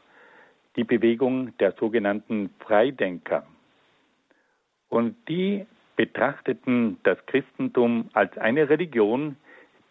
die 0.76 0.84
Bewegung 0.84 1.56
der 1.60 1.74
sogenannten 1.74 2.50
Freidenker. 2.60 3.46
Und 4.90 5.16
die 5.28 5.66
betrachteten 5.96 7.00
das 7.04 7.18
Christentum 7.28 8.10
als 8.14 8.38
eine 8.38 8.70
Religion, 8.70 9.38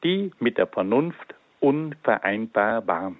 die 0.02 0.32
mit 0.40 0.58
der 0.58 0.66
Vernunft 0.66 1.34
unvereinbar 1.60 2.86
war. 2.86 3.14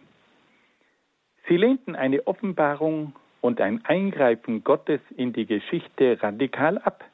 Sie 1.48 1.56
lehnten 1.56 1.94
eine 1.94 2.26
Offenbarung 2.26 3.14
und 3.42 3.60
ein 3.60 3.84
Eingreifen 3.84 4.64
Gottes 4.64 5.00
in 5.16 5.34
die 5.34 5.44
Geschichte 5.44 6.16
radikal 6.22 6.78
ab. 6.78 7.04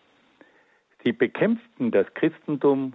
Sie 1.02 1.12
bekämpften 1.12 1.90
das 1.90 2.06
Christentum 2.14 2.94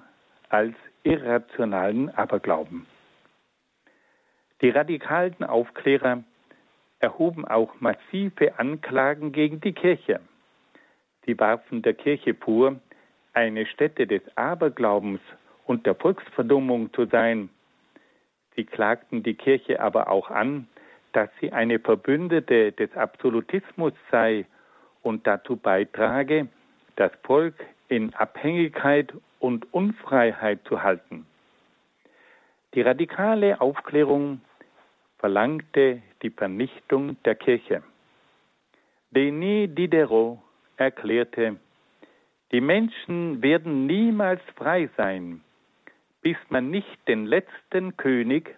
als 0.49 0.75
irrationalen 1.03 2.09
Aberglauben. 2.11 2.85
Die 4.61 4.69
radikalen 4.69 5.43
Aufklärer 5.43 6.23
erhoben 6.99 7.45
auch 7.45 7.81
massive 7.81 8.57
Anklagen 8.59 9.31
gegen 9.31 9.59
die 9.59 9.73
Kirche. 9.73 10.21
Sie 11.25 11.37
warfen 11.37 11.81
der 11.81 11.95
Kirche 11.95 12.35
vor, 12.35 12.79
eine 13.33 13.65
Stätte 13.65 14.05
des 14.05 14.21
Aberglaubens 14.37 15.19
und 15.65 15.87
der 15.87 15.95
Volksverdummung 15.95 16.93
zu 16.93 17.07
sein. 17.07 17.49
Sie 18.55 18.63
klagten 18.63 19.23
die 19.23 19.33
Kirche 19.33 19.79
aber 19.79 20.09
auch 20.09 20.29
an, 20.29 20.67
dass 21.13 21.29
sie 21.39 21.51
eine 21.51 21.79
Verbündete 21.79 22.71
des 22.73 22.95
Absolutismus 22.95 23.93
sei 24.11 24.45
und 25.01 25.25
dazu 25.25 25.55
beitrage, 25.55 26.47
das 26.95 27.11
Volk 27.23 27.55
in 27.87 28.13
Abhängigkeit 28.13 29.13
und 29.39 29.71
Unfreiheit 29.73 30.59
zu 30.67 30.83
halten. 30.83 31.25
Die 32.73 32.81
radikale 32.81 33.61
Aufklärung 33.61 34.41
verlangte 35.19 36.01
die 36.21 36.31
Vernichtung 36.31 37.17
der 37.23 37.35
Kirche. 37.35 37.83
Denis 39.11 39.69
Diderot 39.75 40.39
erklärte, 40.77 41.57
die 42.51 42.61
Menschen 42.61 43.41
werden 43.41 43.85
niemals 43.85 44.41
frei 44.55 44.89
sein, 44.97 45.41
bis 46.21 46.37
man 46.49 46.71
nicht 46.71 47.07
den 47.07 47.25
letzten 47.25 47.95
König 47.97 48.55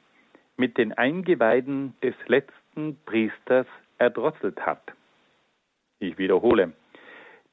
mit 0.58 0.78
den 0.78 0.94
Eingeweiden 0.94 1.96
des 2.02 2.16
letzten 2.28 2.98
Priesters 3.06 3.68
erdrosselt 3.98 4.66
hat. 4.66 4.82
Ich 6.00 6.18
wiederhole, 6.18 6.74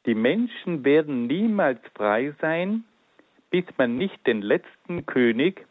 die 0.06 0.14
Menschen 0.14 0.84
werden 0.84 1.26
niemals 1.26 1.80
frei 1.94 2.34
sein, 2.40 2.84
bis 3.50 3.64
man 3.76 3.96
nicht 3.96 4.26
den 4.26 4.42
letzten 4.42 5.06
König 5.06 5.66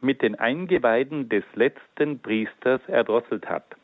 mit 0.00 0.22
den 0.22 0.34
Eingeweiden 0.34 1.28
des 1.28 1.44
letzten 1.54 2.18
Priesters 2.18 2.80
erdrosselt 2.88 3.48
hat. 3.48 3.76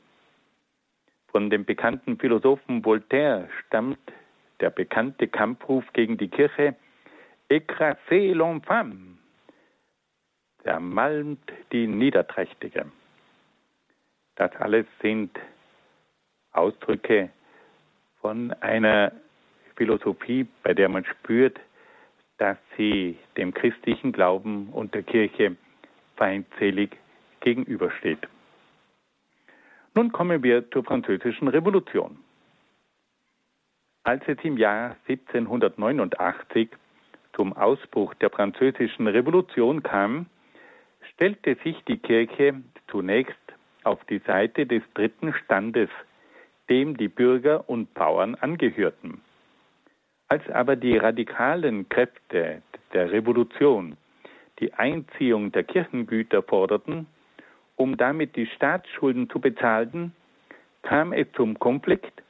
Von 1.29 1.51
dem 1.51 1.65
bekannten 1.65 2.19
Philosophen 2.19 2.85
Voltaire 2.85 3.49
stammt 3.67 3.99
der 4.61 4.71
bekannte 4.71 5.29
Kampfruf 5.29 5.85
gegen 5.93 6.17
die 6.17 6.29
Kirche 6.29 6.75
Écrasez 7.49 8.35
l'enfant, 8.35 9.16
zermalmt 10.67 11.53
die 11.71 11.87
Niederträchtige. 11.87 12.87
Das 14.35 14.51
alles 14.57 14.85
sind 15.01 15.31
Ausdrücke 16.53 17.31
von 18.21 18.53
einer 18.55 19.13
Philosophie, 19.77 20.45
bei 20.65 20.75
der 20.75 20.89
man 20.89 21.05
spürt, 21.05 21.61
dass 22.39 22.59
sie 22.77 23.17
dem 23.37 23.55
christlichen 23.55 24.11
Glauben 24.11 24.71
und 24.71 24.93
der 24.93 25.05
Kirche 25.05 25.57
feindselig 26.17 26.97
gegenübersteht. 27.41 28.27
Nun 29.95 30.11
kommen 30.11 30.43
wir 30.43 30.69
zur 30.73 30.83
Französischen 30.83 31.47
Revolution. 31.47 32.19
Als 34.03 34.23
es 34.27 34.39
im 34.43 34.59
Jahr 34.59 34.97
1789 35.07 36.71
zum 37.35 37.53
Ausbruch 37.53 38.15
der 38.15 38.31
Französischen 38.31 39.07
Revolution 39.07 39.83
kam, 39.85 40.27
stellte 41.17 41.57
sich 41.65 41.83
die 41.89 41.97
Kirche 41.97 42.63
zunächst 42.89 43.35
auf 43.85 44.05
die 44.05 44.19
Seite 44.19 44.67
des 44.67 44.83
dritten 44.93 45.33
Standes, 45.33 45.89
dem 46.69 46.97
die 46.97 47.09
Bürger 47.09 47.69
und 47.71 47.93
Bauern 47.95 48.35
angehörten. 48.35 49.23
Als 50.29 50.47
aber 50.51 50.77
die 50.77 50.99
radikalen 50.99 51.89
Kräfte 51.89 52.61
der 52.93 53.11
Revolution 53.13 53.97
die 54.59 54.73
Einziehung 54.75 55.53
der 55.53 55.65
Kirchengüter 55.65 56.43
forderten, 56.43 57.07
um 57.77 57.97
damit 57.97 58.37
die 58.37 58.47
Staatsschulden 58.47 59.29
zu 59.31 59.39
bezahlen, 59.39 60.15
kam 60.83 61.13
es 61.13 61.27
zum 61.33 61.59
Konflikt 61.59 62.23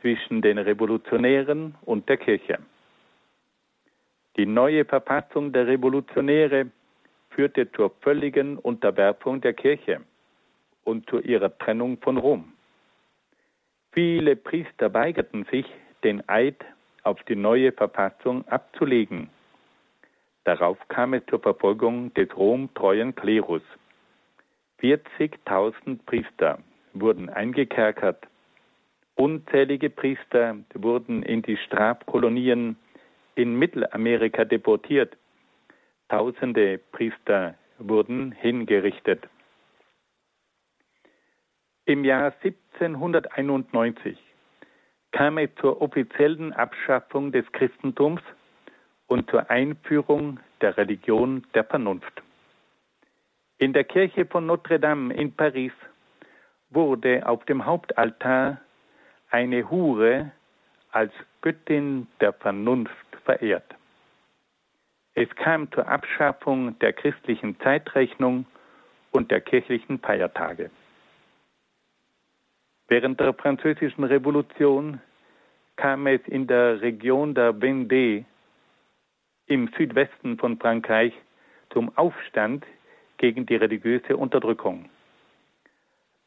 zwischen 0.00 0.42
den 0.42 0.58
Revolutionären 0.58 1.74
und 1.82 2.08
der 2.08 2.16
Kirche. 2.16 2.58
Die 4.36 4.46
neue 4.46 4.84
Verfassung 4.84 5.52
der 5.52 5.66
Revolutionäre 5.66 6.70
führte 7.34 7.70
zur 7.72 7.90
völligen 8.00 8.58
Unterwerfung 8.58 9.40
der 9.40 9.54
Kirche 9.54 10.00
und 10.84 11.08
zu 11.08 11.20
ihrer 11.20 11.56
Trennung 11.58 11.98
von 11.98 12.16
Rom. 12.16 12.52
Viele 13.92 14.36
Priester 14.36 14.92
weigerten 14.94 15.44
sich, 15.50 15.66
den 16.02 16.26
Eid 16.28 16.64
auf 17.02 17.22
die 17.24 17.36
neue 17.36 17.72
Verfassung 17.72 18.46
abzulegen. 18.48 19.28
Darauf 20.44 20.78
kam 20.88 21.14
es 21.14 21.24
zur 21.26 21.40
Verfolgung 21.40 22.12
des 22.14 22.36
romtreuen 22.36 23.14
Klerus. 23.14 23.62
40.000 24.80 26.00
Priester 26.04 26.58
wurden 26.94 27.28
eingekerkert. 27.28 28.26
Unzählige 29.14 29.90
Priester 29.90 30.56
wurden 30.74 31.22
in 31.22 31.42
die 31.42 31.56
Strafkolonien 31.56 32.76
in 33.34 33.54
Mittelamerika 33.54 34.44
deportiert. 34.44 35.16
Tausende 36.12 36.76
Priester 36.76 37.54
wurden 37.78 38.32
hingerichtet. 38.32 39.26
Im 41.86 42.04
Jahr 42.04 42.34
1791 42.42 44.18
kam 45.12 45.38
es 45.38 45.48
zur 45.58 45.80
offiziellen 45.80 46.52
Abschaffung 46.52 47.32
des 47.32 47.50
Christentums 47.52 48.20
und 49.06 49.30
zur 49.30 49.48
Einführung 49.48 50.38
der 50.60 50.76
Religion 50.76 51.46
der 51.54 51.64
Vernunft. 51.64 52.22
In 53.56 53.72
der 53.72 53.84
Kirche 53.84 54.26
von 54.26 54.44
Notre 54.44 54.78
Dame 54.78 55.14
in 55.14 55.32
Paris 55.34 55.72
wurde 56.68 57.26
auf 57.26 57.42
dem 57.46 57.64
Hauptaltar 57.64 58.60
eine 59.30 59.70
Hure 59.70 60.30
als 60.90 61.14
Göttin 61.40 62.06
der 62.20 62.34
Vernunft 62.34 62.92
verehrt. 63.24 63.74
Es 65.14 65.28
kam 65.36 65.70
zur 65.72 65.86
Abschaffung 65.88 66.78
der 66.78 66.92
christlichen 66.92 67.58
Zeitrechnung 67.60 68.46
und 69.10 69.30
der 69.30 69.40
kirchlichen 69.40 69.98
Feiertage. 69.98 70.70
Während 72.88 73.20
der 73.20 73.34
Französischen 73.34 74.04
Revolution 74.04 75.00
kam 75.76 76.06
es 76.06 76.20
in 76.26 76.46
der 76.46 76.80
Region 76.80 77.34
der 77.34 77.52
Vendée 77.54 78.24
im 79.46 79.68
Südwesten 79.76 80.38
von 80.38 80.58
Frankreich 80.58 81.12
zum 81.70 81.96
Aufstand 81.96 82.64
gegen 83.18 83.46
die 83.46 83.56
religiöse 83.56 84.16
Unterdrückung. 84.16 84.88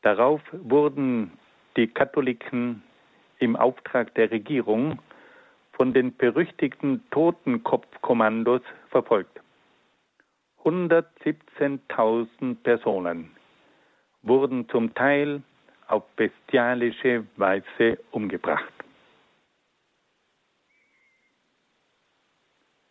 Darauf 0.02 0.42
wurden 0.52 1.32
die 1.76 1.88
Katholiken 1.88 2.84
im 3.40 3.56
Auftrag 3.56 4.14
der 4.16 4.32
Regierung 4.32 5.00
von 5.76 5.94
den 5.94 6.16
berüchtigten 6.16 7.04
Totenkopfkommandos 7.12 8.62
verfolgt. 8.90 9.42
117.000 10.64 12.56
Personen 12.64 13.32
wurden 14.24 14.68
zum 14.70 14.94
Teil 14.94 15.44
auf 15.88 16.04
bestialische 16.16 17.26
Weise 17.36 18.00
umgebracht. 18.12 18.74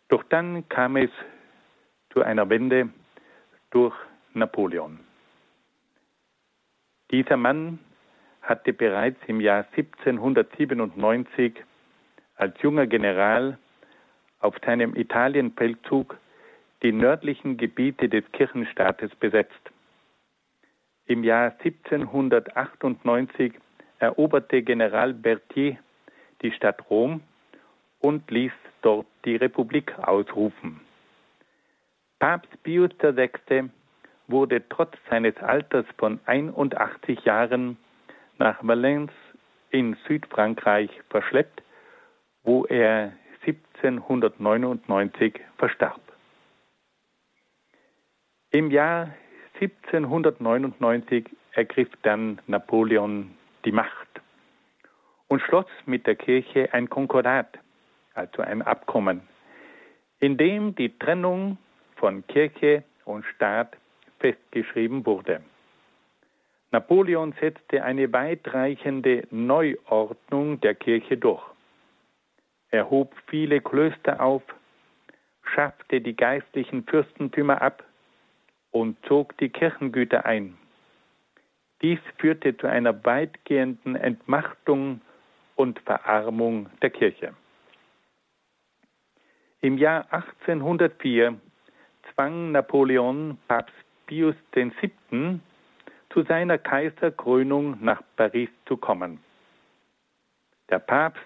Doch 0.09 0.23
dann 0.25 0.68
kam 0.68 0.97
es 0.97 1.11
zu 2.12 2.23
einer 2.23 2.49
Wende 2.49 2.90
durch 3.70 3.94
Napoleon. 4.35 5.01
Dieser 7.11 7.37
Mann 7.37 7.81
hatte 8.42 8.73
bereits 8.73 9.18
im 9.27 9.40
Jahr 9.40 9.66
1797 9.73 11.64
als 12.37 12.55
junger 12.62 12.87
General 12.87 13.59
auf 14.40 14.55
seinem 14.64 14.94
Italienfeldzug 14.97 16.18
die 16.83 16.92
nördlichen 16.92 17.57
Gebiete 17.57 18.09
des 18.09 18.25
Kirchenstaates 18.33 19.14
besetzt. 19.16 19.70
Im 21.07 21.25
Jahr 21.25 21.55
1798 21.59 23.55
eroberte 23.99 24.62
General 24.62 25.14
Berthier 25.14 25.79
die 26.42 26.53
Stadt 26.53 26.90
Rom 26.90 27.23
und 28.01 28.31
ließ 28.31 28.53
dort 28.83 29.07
die 29.25 29.37
Republik 29.37 29.99
ausrufen. 29.99 30.81
Papst 32.18 32.62
Pius 32.62 32.90
VI. 33.01 33.70
wurde 34.29 34.62
trotz 34.68 34.94
seines 35.09 35.37
Alters 35.38 35.87
von 35.97 36.20
81 36.27 37.25
Jahren 37.25 37.79
nach 38.38 38.59
Valence 38.62 39.12
in 39.70 39.97
Südfrankreich 40.07 40.90
verschleppt 41.11 41.63
wo 42.44 42.64
er 42.66 43.12
1799 43.46 45.40
verstarb. 45.59 46.00
Im 48.50 48.70
Jahr 48.70 49.11
1799 49.61 51.28
ergriff 51.52 51.88
dann 52.02 52.40
Napoleon 52.46 53.35
die 53.64 53.72
Macht 53.72 54.09
und 55.28 55.40
schloss 55.40 55.66
mit 55.87 56.07
der 56.07 56.16
Kirche 56.16 56.72
ein 56.72 56.88
Konkordat, 56.88 57.59
also 58.14 58.42
ein 58.42 58.62
Abkommen, 58.62 59.22
in 60.20 60.37
dem 60.37 60.74
die 60.74 60.96
Trennung 60.98 61.59
von 61.96 62.26
Kirche 62.26 62.85
und 63.04 63.24
Staat 63.24 63.76
festgeschrieben 64.20 65.04
wurde. 65.07 65.40
Napoleon 66.70 67.35
setzte 67.40 67.85
eine 67.85 68.12
weitreichende 68.12 69.26
Neuordnung 69.30 70.61
der 70.61 70.74
Kirche 70.74 71.16
durch 71.16 71.54
erhob 72.74 73.14
viele 73.26 73.60
Klöster 73.60 74.20
auf, 74.20 74.42
schaffte 75.54 76.00
die 76.00 76.16
geistlichen 76.16 76.84
Fürstentümer 76.84 77.62
ab 77.62 77.84
und 78.70 78.96
zog 79.06 79.37
die 79.38 79.48
Kirchengüter 79.48 80.26
ein. 80.26 80.58
Dies 81.82 82.00
führte 82.18 82.56
zu 82.56 82.66
einer 82.66 83.04
weitgehenden 83.04 83.94
Entmachtung 83.94 85.00
und 85.54 85.78
Verarmung 85.80 86.68
der 86.82 86.90
Kirche. 86.90 87.34
Im 89.60 89.78
Jahr 89.78 90.06
1804 90.12 91.38
zwang 92.12 92.52
Napoleon 92.52 93.38
Papst 93.48 93.74
Pius 94.06 94.34
VII. 94.52 95.40
zu 96.10 96.22
seiner 96.22 96.58
Kaiserkrönung 96.58 97.78
nach 97.80 98.02
Paris 98.16 98.50
zu 98.66 98.76
kommen. 98.76 99.18
Der 100.70 100.78
Papst 100.78 101.22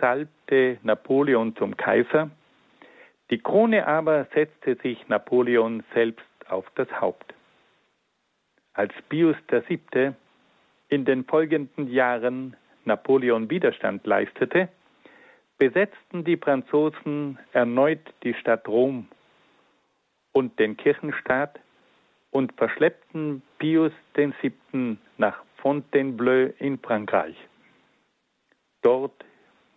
salbte 0.00 0.35
Napoleon 0.82 1.56
zum 1.56 1.76
Kaiser, 1.76 2.30
die 3.30 3.38
Krone 3.38 3.86
aber 3.86 4.26
setzte 4.32 4.76
sich 4.76 5.08
Napoleon 5.08 5.82
selbst 5.92 6.24
auf 6.48 6.64
das 6.76 6.88
Haupt. 7.00 7.34
Als 8.72 8.92
Pius 9.08 9.36
VII. 9.48 10.12
in 10.88 11.04
den 11.04 11.24
folgenden 11.24 11.88
Jahren 11.88 12.56
Napoleon 12.84 13.50
Widerstand 13.50 14.06
leistete, 14.06 14.68
besetzten 15.58 16.22
die 16.22 16.36
Franzosen 16.36 17.38
erneut 17.52 18.00
die 18.22 18.34
Stadt 18.34 18.68
Rom 18.68 19.08
und 20.32 20.58
den 20.58 20.76
Kirchenstaat 20.76 21.58
und 22.30 22.52
verschleppten 22.52 23.42
Pius 23.58 23.92
VII. 24.14 24.98
nach 25.16 25.42
Fontainebleau 25.56 26.52
in 26.58 26.78
Frankreich. 26.78 27.36
Dort 28.82 29.24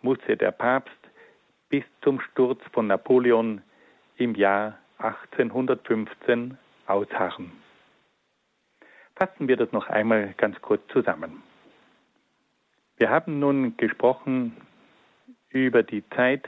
musste 0.01 0.37
der 0.37 0.51
Papst 0.51 0.97
bis 1.69 1.83
zum 2.01 2.19
Sturz 2.19 2.61
von 2.71 2.87
Napoleon 2.87 3.61
im 4.17 4.35
Jahr 4.35 4.77
1815 4.99 6.57
ausharren. 6.87 7.51
Fassen 9.15 9.47
wir 9.47 9.57
das 9.57 9.71
noch 9.71 9.87
einmal 9.87 10.33
ganz 10.37 10.61
kurz 10.61 10.81
zusammen. 10.91 11.43
Wir 12.97 13.09
haben 13.09 13.39
nun 13.39 13.77
gesprochen 13.77 14.55
über 15.49 15.83
die 15.83 16.03
Zeit 16.09 16.47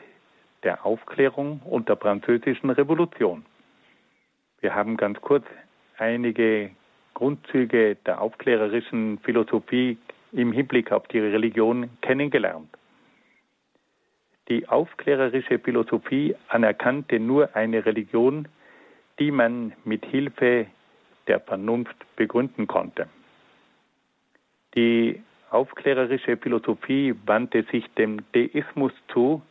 der 0.63 0.85
Aufklärung 0.85 1.61
und 1.63 1.89
der 1.89 1.97
französischen 1.97 2.69
Revolution. 2.69 3.45
Wir 4.59 4.75
haben 4.75 4.97
ganz 4.97 5.19
kurz 5.21 5.45
einige 5.97 6.71
Grundzüge 7.13 7.95
der 8.05 8.21
aufklärerischen 8.21 9.19
Philosophie 9.19 9.97
im 10.31 10.51
Hinblick 10.51 10.91
auf 10.91 11.07
die 11.07 11.19
Religion 11.19 11.89
kennengelernt. 12.01 12.69
Die 14.51 14.67
aufklärerische 14.67 15.59
Philosophie 15.59 16.35
anerkannte 16.49 17.21
nur 17.21 17.55
eine 17.55 17.85
Religion, 17.85 18.49
die 19.17 19.31
man 19.31 19.71
mit 19.85 20.05
Hilfe 20.05 20.67
der 21.27 21.39
Vernunft 21.39 21.95
begründen 22.17 22.67
konnte. 22.67 23.07
Die 24.75 25.23
aufklärerische 25.51 26.35
Philosophie 26.35 27.15
wandte 27.25 27.63
sich 27.71 27.87
dem 27.93 28.25
Deismus 28.33 28.91
zu, 29.13 29.41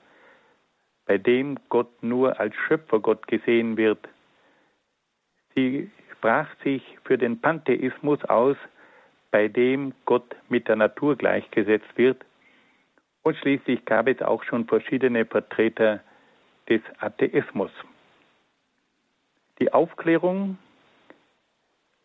bei 1.06 1.16
dem 1.16 1.56
Gott 1.70 2.02
nur 2.02 2.38
als 2.38 2.54
Schöpfergott 2.68 3.26
gesehen 3.26 3.78
wird. 3.78 4.06
Sie 5.54 5.90
sprach 6.12 6.48
sich 6.62 6.82
für 7.04 7.16
den 7.16 7.40
Pantheismus 7.40 8.22
aus, 8.26 8.58
bei 9.30 9.48
dem 9.48 9.94
Gott 10.04 10.36
mit 10.50 10.68
der 10.68 10.76
Natur 10.76 11.16
gleichgesetzt 11.16 11.96
wird. 11.96 12.22
Und 13.22 13.36
schließlich 13.36 13.84
gab 13.84 14.08
es 14.08 14.20
auch 14.22 14.42
schon 14.44 14.66
verschiedene 14.66 15.26
Vertreter 15.26 16.00
des 16.68 16.80
Atheismus. 16.98 17.70
Die 19.60 19.72
Aufklärung 19.72 20.56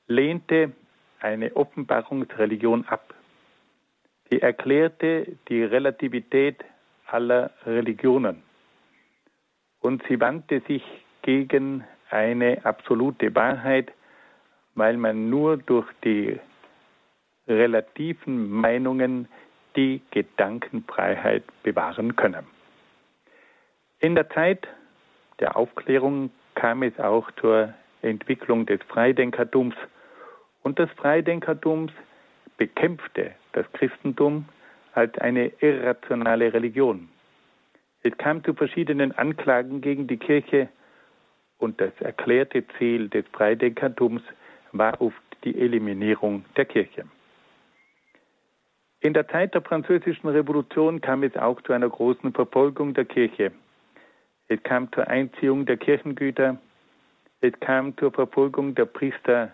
lehnte 0.07 0.73
eine 1.21 1.55
Offenbarungsreligion 1.55 2.85
ab. 2.87 3.13
Sie 4.29 4.41
erklärte 4.41 5.37
die 5.47 5.63
Relativität 5.63 6.63
aller 7.07 7.51
Religionen 7.65 8.43
und 9.85 10.03
sie 10.07 10.19
wandte 10.19 10.61
sich 10.61 10.83
gegen 11.21 11.83
eine 12.09 12.65
absolute 12.65 13.33
Wahrheit, 13.35 13.91
weil 14.73 14.97
man 14.97 15.29
nur 15.29 15.57
durch 15.57 15.87
die 16.03 16.39
relativen 17.47 18.49
Meinungen 18.49 19.27
die 19.75 20.01
Gedankenfreiheit 20.11 21.43
bewahren 21.63 22.15
könne. 22.15 22.43
In 23.99 24.15
der 24.15 24.29
Zeit 24.29 24.67
der 25.39 25.55
Aufklärung 25.55 26.31
kam 26.55 26.83
es 26.83 26.97
auch 26.99 27.29
zur 27.39 27.73
Entwicklung 28.01 28.65
des 28.65 28.81
Freidenkertums 28.87 29.75
und 30.63 30.79
das 30.79 30.89
Freidenkertum 30.91 31.89
bekämpfte 32.57 33.31
das 33.51 33.65
Christentum 33.73 34.45
als 34.93 35.17
eine 35.17 35.51
irrationale 35.59 36.53
Religion. 36.53 37.09
Es 38.03 38.17
kam 38.17 38.43
zu 38.43 38.53
verschiedenen 38.53 39.11
Anklagen 39.11 39.81
gegen 39.81 40.07
die 40.07 40.17
Kirche 40.17 40.69
und 41.57 41.81
das 41.81 41.91
erklärte 41.99 42.63
Ziel 42.77 43.09
des 43.09 43.25
Freidenkertums 43.33 44.21
war 44.71 45.01
oft 45.01 45.15
die 45.43 45.59
Eliminierung 45.59 46.45
der 46.55 46.65
Kirche. 46.65 47.05
In 49.05 49.13
der 49.13 49.27
Zeit 49.27 49.53
der 49.53 49.61
Französischen 49.61 50.29
Revolution 50.29 50.99
kam 50.99 51.21
es 51.21 51.37
auch 51.37 51.61
zu 51.61 51.73
einer 51.73 51.87
großen 51.87 52.33
Verfolgung 52.33 52.95
der 52.95 53.05
Kirche. 53.05 53.51
Es 54.47 54.63
kam 54.63 54.91
zur 54.93 55.07
Einziehung 55.07 55.67
der 55.67 55.77
Kirchengüter, 55.77 56.57
es 57.39 57.53
kam 57.59 57.95
zur 57.99 58.11
Verfolgung 58.11 58.73
der 58.73 58.85
Priester 58.85 59.51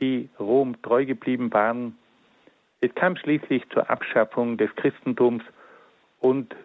die 0.00 0.30
Rom 0.40 0.80
treu 0.80 1.04
geblieben 1.04 1.52
waren. 1.52 1.98
Es 2.80 2.94
kam 2.94 3.14
schließlich 3.14 3.68
zur 3.68 3.90
Abschaffung 3.90 4.56
des 4.56 4.74
Christentums 4.76 5.44
und 6.20 6.56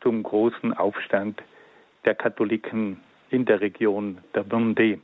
zum 0.00 0.22
großen 0.22 0.72
Aufstand 0.72 1.42
der 2.06 2.14
Katholiken 2.14 3.02
in 3.28 3.44
der 3.44 3.60
Region 3.60 4.16
der 4.34 4.46
Vendée. 4.46 4.98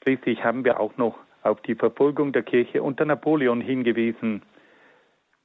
Schließlich 0.00 0.42
haben 0.42 0.64
wir 0.64 0.80
auch 0.80 0.96
noch 0.96 1.18
auf 1.42 1.60
die 1.60 1.74
Verfolgung 1.74 2.32
der 2.32 2.42
Kirche 2.42 2.82
unter 2.82 3.04
Napoleon 3.04 3.60
hingewiesen, 3.60 4.40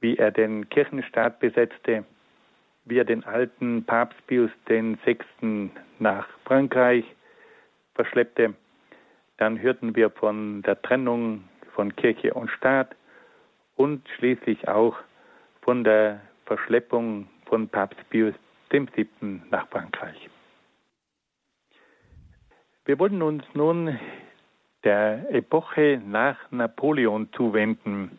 wie 0.02 0.18
er 0.18 0.30
den 0.30 0.68
Kirchenstaat 0.68 1.40
besetzte, 1.40 2.04
wie 2.84 2.98
er 2.98 3.04
den 3.04 3.24
alten 3.24 3.84
Papst 3.84 4.26
Pius 4.26 4.50
VI. 4.66 5.70
nach 5.98 6.28
Frankreich 6.44 7.04
verschleppte 7.94 8.54
dann 9.42 9.60
hörten 9.60 9.96
wir 9.96 10.08
von 10.10 10.62
der 10.62 10.80
Trennung 10.82 11.42
von 11.74 11.96
Kirche 11.96 12.32
und 12.32 12.48
Staat 12.48 12.94
und 13.74 14.08
schließlich 14.16 14.68
auch 14.68 14.96
von 15.62 15.82
der 15.82 16.20
Verschleppung 16.46 17.26
von 17.46 17.68
Papst 17.68 17.98
Pius 18.08 18.34
VII. 18.70 19.08
nach 19.50 19.66
Frankreich. 19.68 20.30
Wir 22.84 23.00
wollen 23.00 23.20
uns 23.20 23.42
nun 23.54 23.98
der 24.84 25.28
Epoche 25.34 26.00
nach 26.06 26.36
Napoleon 26.52 27.28
zuwenden. 27.32 28.18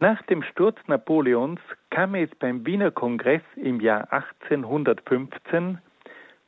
Nach 0.00 0.22
dem 0.22 0.42
Sturz 0.42 0.78
Napoleons 0.86 1.60
kam 1.90 2.14
es 2.14 2.30
beim 2.36 2.64
Wiener 2.64 2.90
Kongress 2.90 3.42
im 3.56 3.80
Jahr 3.80 4.12
1815 4.12 5.78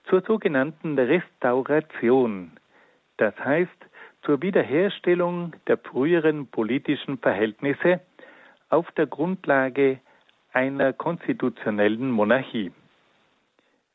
zur 0.04 0.20
sogenannten 0.22 0.98
Restauration 0.98 2.52
das 3.20 3.38
heißt 3.38 3.86
zur 4.22 4.42
Wiederherstellung 4.42 5.52
der 5.66 5.76
früheren 5.76 6.46
politischen 6.46 7.18
Verhältnisse 7.18 8.00
auf 8.70 8.90
der 8.92 9.06
Grundlage 9.06 10.00
einer 10.52 10.92
konstitutionellen 10.92 12.10
Monarchie. 12.10 12.72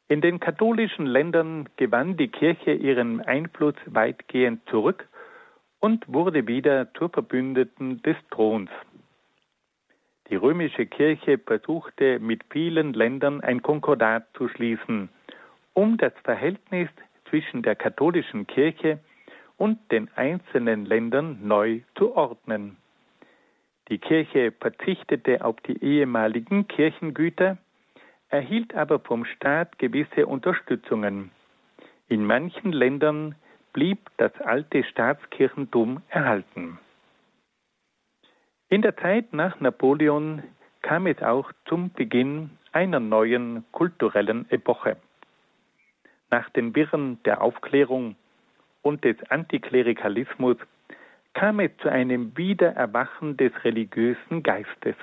In 0.08 0.22
den 0.22 0.39
katholischen 0.39 1.08
Ländern 1.08 1.68
gewann 1.76 2.15
die 2.18 2.28
Kirche 2.28 2.74
ihren 2.74 3.20
Einfluss 3.22 3.76
weitgehend 3.88 4.62
zurück 4.70 5.08
und 5.80 6.06
wurde 6.08 6.46
wieder 6.48 6.94
zur 6.94 7.10
Verbündeten 7.10 8.02
des 8.04 8.15
Throns. 8.30 8.70
Die 10.30 10.36
römische 10.36 10.88
Kirche 10.88 11.38
versuchte 11.38 12.20
mit 12.20 12.44
vielen 12.50 12.94
Ländern 12.94 13.42
ein 13.42 13.62
Konkordat 13.62 14.28
zu 14.36 14.48
schließen, 14.50 15.10
um 15.74 15.98
das 15.98 16.14
Verhältnis 16.24 16.90
zwischen 17.30 17.62
der 17.62 17.76
katholischen 17.76 18.48
Kirche 18.48 19.00
und 19.58 19.80
den 19.92 20.10
einzelnen 20.16 20.86
Ländern 20.86 21.40
neu 21.48 21.82
zu 21.96 22.16
ordnen. 22.16 22.78
Die 23.90 24.00
Kirche 24.00 24.52
verzichtete 24.52 25.46
auf 25.46 25.58
die 25.62 25.84
ehemaligen 25.84 26.68
Kirchengüter, 26.68 27.58
erhielt 28.30 28.74
aber 28.74 29.00
vom 29.00 29.26
Staat 29.26 29.78
gewisse 29.78 30.26
Unterstützungen. 30.26 31.30
In 32.08 32.26
manchen 32.26 32.72
Ländern 32.72 33.36
blieb 33.74 34.00
das 34.18 34.32
alte 34.42 34.84
Staatskirchentum 34.84 36.02
erhalten. 36.10 36.80
In 38.76 38.82
der 38.82 38.98
Zeit 38.98 39.32
nach 39.32 39.62
Napoleon 39.62 40.44
kam 40.82 41.08
es 41.08 41.24
auch 41.24 41.50
zum 41.66 41.92
Beginn 41.94 42.50
einer 42.74 43.00
neuen 43.00 43.64
kulturellen 43.72 44.52
Epoche. 44.52 44.98
Nach 46.30 46.50
den 46.50 46.76
Wirren 46.76 47.24
der 47.24 47.42
Aufklärung 47.42 48.18
und 48.82 49.06
des 49.06 49.16
Antiklerikalismus 49.30 50.58
kam 51.34 51.62
es 51.62 51.72
zu 51.78 51.88
einem 51.88 52.36
Wiedererwachen 52.36 53.38
des 53.38 53.54
religiösen 53.64 54.44
Geistes. 54.44 54.98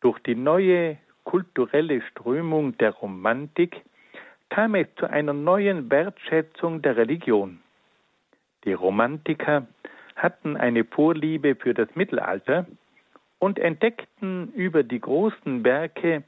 Durch 0.00 0.18
die 0.20 0.34
neue 0.34 0.96
kulturelle 1.24 2.00
Strömung 2.00 2.78
der 2.78 2.92
Romantik 2.92 3.82
kam 4.48 4.74
es 4.74 4.86
zu 4.96 5.04
einer 5.04 5.34
neuen 5.34 5.90
Wertschätzung 5.90 6.80
der 6.80 6.96
Religion. 6.96 7.60
Die 8.64 8.72
Romantiker 8.72 9.66
hatten 10.16 10.56
eine 10.56 10.84
Vorliebe 10.84 11.56
für 11.56 11.74
das 11.74 11.88
Mittelalter 11.94 12.66
und 13.38 13.58
entdeckten 13.58 14.52
über 14.52 14.82
die 14.82 15.00
großen 15.00 15.64
Werke 15.64 16.24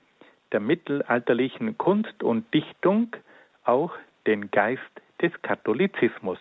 der 0.52 0.60
mittelalterlichen 0.60 1.78
Kunst 1.78 2.22
und 2.22 2.52
Dichtung 2.52 3.14
auch 3.64 3.92
den 4.26 4.50
Geist 4.50 4.82
des 5.20 5.32
Katholizismus. 5.42 6.38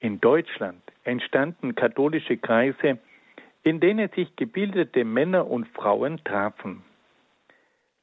In 0.00 0.20
Deutschland 0.20 0.82
entstanden 1.04 1.74
katholische 1.74 2.36
Kreise, 2.36 2.98
in 3.62 3.78
denen 3.80 4.08
sich 4.10 4.34
gebildete 4.36 5.04
Männer 5.04 5.48
und 5.48 5.68
Frauen 5.68 6.22
trafen. 6.24 6.82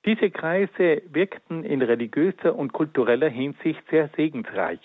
Diese 0.05 0.31
Kreise 0.31 1.01
wirkten 1.11 1.65
in 1.65 1.81
religiöser 1.81 2.55
und 2.55 2.71
kultureller 2.71 3.27
Hinsicht 3.27 3.81
sehr 3.89 4.09
segensreich. 4.15 4.79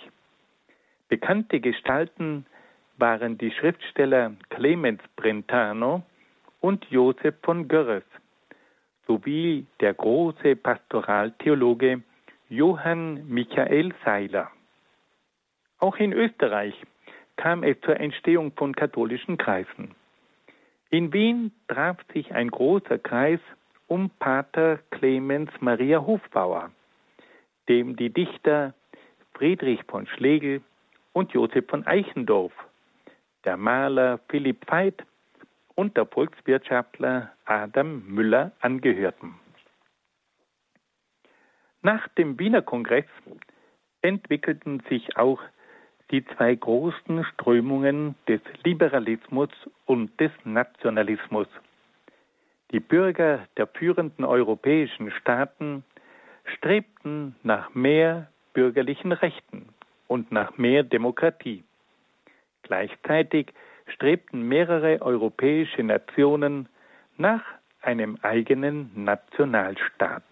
Bekannte 1.08 1.60
Gestalten 1.60 2.46
waren 2.96 3.38
die 3.38 3.50
Schriftsteller 3.50 4.32
Clemens 4.50 5.02
Brentano 5.16 6.02
und 6.60 6.84
Josef 6.90 7.34
von 7.42 7.68
Görres 7.68 8.04
sowie 9.06 9.66
der 9.80 9.94
große 9.94 10.56
Pastoraltheologe 10.56 12.02
Johann 12.48 13.26
Michael 13.28 13.92
Seiler. 14.04 14.50
Auch 15.78 15.96
in 15.96 16.12
Österreich 16.12 16.74
kam 17.36 17.62
es 17.62 17.80
zur 17.80 17.98
Entstehung 18.00 18.52
von 18.52 18.74
katholischen 18.74 19.36
Kreisen. 19.36 19.94
In 20.90 21.12
Wien 21.12 21.52
traf 21.68 21.98
sich 22.12 22.32
ein 22.32 22.50
großer 22.50 22.98
Kreis 22.98 23.40
um 23.88 24.10
Pater 24.10 24.78
Clemens 24.90 25.50
Maria 25.60 26.00
Hofbauer, 26.06 26.70
dem 27.68 27.96
die 27.96 28.10
Dichter 28.10 28.74
Friedrich 29.34 29.82
von 29.88 30.06
Schlegel 30.06 30.62
und 31.12 31.32
Josef 31.32 31.66
von 31.66 31.86
Eichendorff, 31.86 32.52
der 33.44 33.56
Maler 33.56 34.20
Philipp 34.28 34.70
Veit 34.70 35.04
und 35.74 35.96
der 35.96 36.06
Volkswirtschaftler 36.06 37.32
Adam 37.44 38.06
Müller 38.06 38.52
angehörten. 38.60 39.34
Nach 41.82 42.08
dem 42.08 42.38
Wiener 42.38 42.62
Kongress 42.62 43.04
entwickelten 44.00 44.82
sich 44.88 45.16
auch 45.16 45.40
die 46.10 46.24
zwei 46.36 46.54
großen 46.54 47.24
Strömungen 47.24 48.14
des 48.28 48.40
Liberalismus 48.62 49.50
und 49.84 50.18
des 50.20 50.30
Nationalismus. 50.44 51.48
Die 52.70 52.80
Bürger 52.80 53.46
der 53.56 53.66
führenden 53.66 54.24
europäischen 54.24 55.10
Staaten 55.10 55.84
strebten 56.44 57.36
nach 57.42 57.74
mehr 57.74 58.28
bürgerlichen 58.52 59.12
Rechten 59.12 59.68
und 60.08 60.32
nach 60.32 60.56
mehr 60.56 60.82
Demokratie. 60.82 61.64
Gleichzeitig 62.64 63.52
strebten 63.86 64.48
mehrere 64.48 65.00
europäische 65.00 65.82
Nationen 65.82 66.68
nach 67.16 67.42
einem 67.80 68.18
eigenen 68.22 68.90
Nationalstaat. 68.94 70.24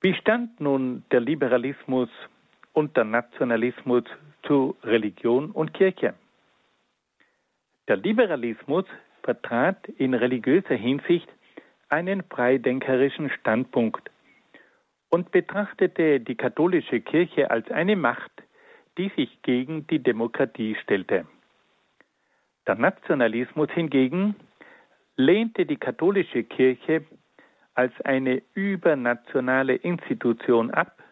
Wie 0.00 0.14
stand 0.14 0.60
nun 0.60 1.04
der 1.12 1.20
Liberalismus 1.20 2.10
und 2.72 2.96
der 2.96 3.04
Nationalismus 3.04 4.04
zu 4.42 4.76
Religion 4.82 5.50
und 5.52 5.72
Kirche? 5.72 6.14
Der 7.88 7.96
Liberalismus 7.96 8.84
vertrat 9.22 9.88
in 9.96 10.12
religiöser 10.14 10.74
Hinsicht 10.74 11.28
einen 11.88 12.22
freidenkerischen 12.24 13.30
Standpunkt 13.30 14.10
und 15.10 15.30
betrachtete 15.30 16.18
die 16.18 16.34
katholische 16.34 17.00
Kirche 17.00 17.50
als 17.50 17.70
eine 17.70 17.94
Macht, 17.94 18.33
die 18.98 19.10
sich 19.16 19.42
gegen 19.42 19.86
die 19.86 19.98
Demokratie 19.98 20.76
stellte. 20.82 21.26
Der 22.66 22.76
Nationalismus 22.76 23.70
hingegen 23.70 24.36
lehnte 25.16 25.66
die 25.66 25.76
katholische 25.76 26.44
Kirche 26.44 27.04
als 27.74 27.92
eine 28.02 28.42
übernationale 28.54 29.74
Institution 29.74 30.70
ab 30.70 31.02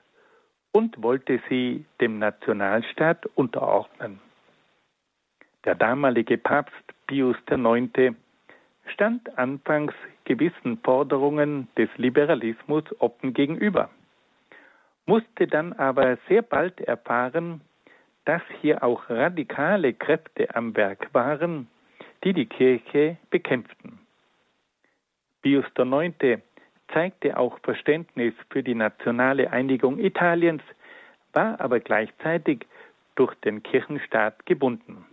und 0.73 1.03
wollte 1.03 1.41
sie 1.49 1.85
dem 2.01 2.19
Nationalstaat 2.19 3.27
unterordnen. 3.35 4.21
Der 5.65 5.75
damalige 5.75 6.39
Papst 6.39 6.75
Pius 7.07 7.37
IX. 7.51 8.17
stand 8.87 9.39
anfangs 9.39 9.93
gewissen 10.25 10.79
Forderungen 10.79 11.69
des 11.77 11.89
Liberalismus 11.97 12.85
offen 13.01 13.35
gegenüber, 13.35 13.91
musste 15.07 15.47
dann 15.47 15.73
aber 15.75 16.17
sehr 16.29 16.43
bald 16.43 16.81
erfahren, 16.81 17.61
dass 18.25 18.43
hier 18.61 18.83
auch 18.83 19.09
radikale 19.11 19.93
Kräfte 19.93 20.55
am 20.55 20.77
Werk 20.77 21.13
waren, 21.13 21.69
die 22.25 22.33
die 22.33 22.47
Kirche 22.47 23.17
bekämpften. 23.31 23.99
Pius 25.43 25.65
IX. 25.77 26.41
zeigte 26.93 27.37
auch 27.37 27.59
Verständnis 27.61 28.35
für 28.51 28.63
die 28.63 28.77
nationale 28.77 29.51
Einigung 29.51 29.99
Italiens, 29.99 30.63
war 31.33 31.61
aber 31.61 31.81
gleichzeitig 31.81 32.67
durch 33.17 33.35
den 33.37 33.63
Kirchenstaat 33.63 34.47
gebunden. 34.47 35.05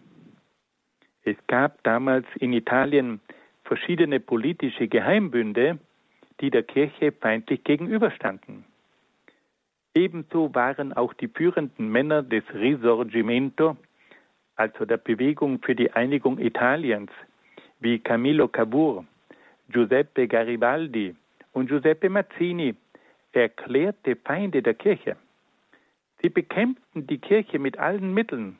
Es 1.24 1.36
gab 1.48 1.82
damals 1.84 2.26
in 2.36 2.54
Italien 2.54 3.22
verschiedene 3.64 4.20
politische 4.20 4.88
Geheimbünde, 4.88 5.80
die 6.42 6.50
der 6.50 6.64
Kirche 6.64 7.12
feindlich 7.12 7.64
gegenüberstanden. 7.64 8.66
Ebenso 9.96 10.54
waren 10.54 10.94
auch 10.94 11.14
die 11.14 11.28
führenden 11.28 11.90
Männer 11.90 12.22
des 12.22 12.44
Risorgimento, 12.54 13.76
also 14.56 14.86
der 14.86 14.98
Bewegung 14.98 15.62
für 15.62 15.76
die 15.76 15.92
Einigung 15.92 16.38
Italiens, 16.38 17.12
wie 17.80 18.00
Camillo 18.00 18.48
Cavour, 18.48 19.06
Giuseppe 19.70 20.28
Garibaldi 20.28 21.16
und 21.54 21.68
Giuseppe 21.68 22.10
Mazzini, 22.10 22.76
erklärte 23.32 24.16
Feinde 24.16 24.62
der 24.62 24.74
Kirche. 24.74 25.16
Sie 26.22 26.30
bekämpften 26.30 27.08
die 27.08 27.20
Kirche 27.20 27.60
mit 27.60 27.78
allen 27.78 28.14
Mitteln 28.14 28.58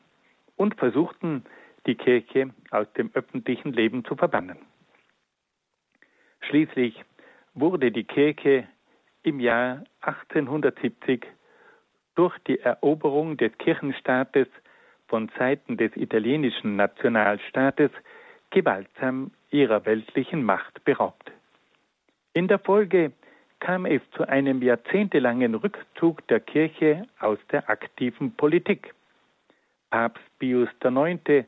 und 0.56 0.74
versuchten, 0.76 1.44
die 1.86 1.94
Kirche 1.94 2.50
aus 2.70 2.90
dem 2.94 3.10
öffentlichen 3.14 3.72
Leben 3.72 4.04
zu 4.04 4.16
verbannen. 4.16 4.58
Schließlich 6.42 7.04
wurde 7.54 7.92
die 7.92 8.04
Kirche 8.04 8.66
im 9.22 9.40
Jahr 9.40 9.84
1870 10.02 11.26
durch 12.14 12.36
die 12.46 12.60
Eroberung 12.60 13.36
des 13.36 13.56
Kirchenstaates 13.58 14.48
von 15.08 15.30
Seiten 15.38 15.76
des 15.76 15.96
italienischen 15.96 16.76
Nationalstaates 16.76 17.90
gewaltsam 18.50 19.30
ihrer 19.50 19.84
weltlichen 19.84 20.42
Macht 20.42 20.84
beraubt. 20.84 21.30
In 22.32 22.48
der 22.48 22.58
Folge 22.58 23.12
kam 23.58 23.86
es 23.86 24.00
zu 24.12 24.26
einem 24.26 24.62
jahrzehntelangen 24.62 25.54
Rückzug 25.54 26.26
der 26.28 26.40
Kirche 26.40 27.06
aus 27.18 27.38
der 27.52 27.68
aktiven 27.68 28.34
Politik. 28.36 28.94
Papst 29.90 30.22
Pius 30.38 30.68
IX. 30.82 31.46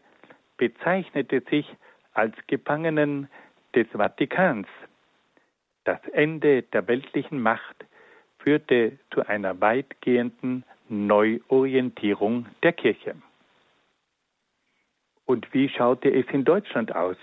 bezeichnete 0.57 1.43
sich 1.49 1.67
als 2.13 2.35
Gefangenen 2.47 3.29
des 3.75 3.87
Vatikans. 3.93 4.67
Das 5.85 6.01
Ende 6.13 6.63
der 6.63 6.87
weltlichen 6.87 7.41
Macht 7.41 7.85
führte 8.39 8.99
zu 9.13 9.27
einer 9.27 9.61
weitgehenden 9.61 10.65
Neuorientierung 10.89 12.47
der 12.63 12.73
Kirche. 12.73 13.17
Und 15.27 15.53
wie 15.53 15.69
schaute 15.69 16.13
es 16.13 16.27
in 16.33 16.45
Deutschland 16.45 16.95
aus? 16.95 17.17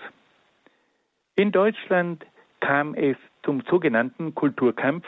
In 1.36 1.52
Deutschland 1.52 2.26
kam 2.60 2.94
es 2.94 3.16
zum 3.42 3.62
sogenannten 3.62 4.34
Kulturkampf 4.34 5.06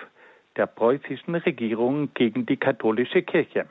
der 0.56 0.66
preußischen 0.66 1.34
Regierung 1.34 2.12
gegen 2.14 2.46
die 2.46 2.56
katholische 2.56 3.22
Kirche. 3.22 3.66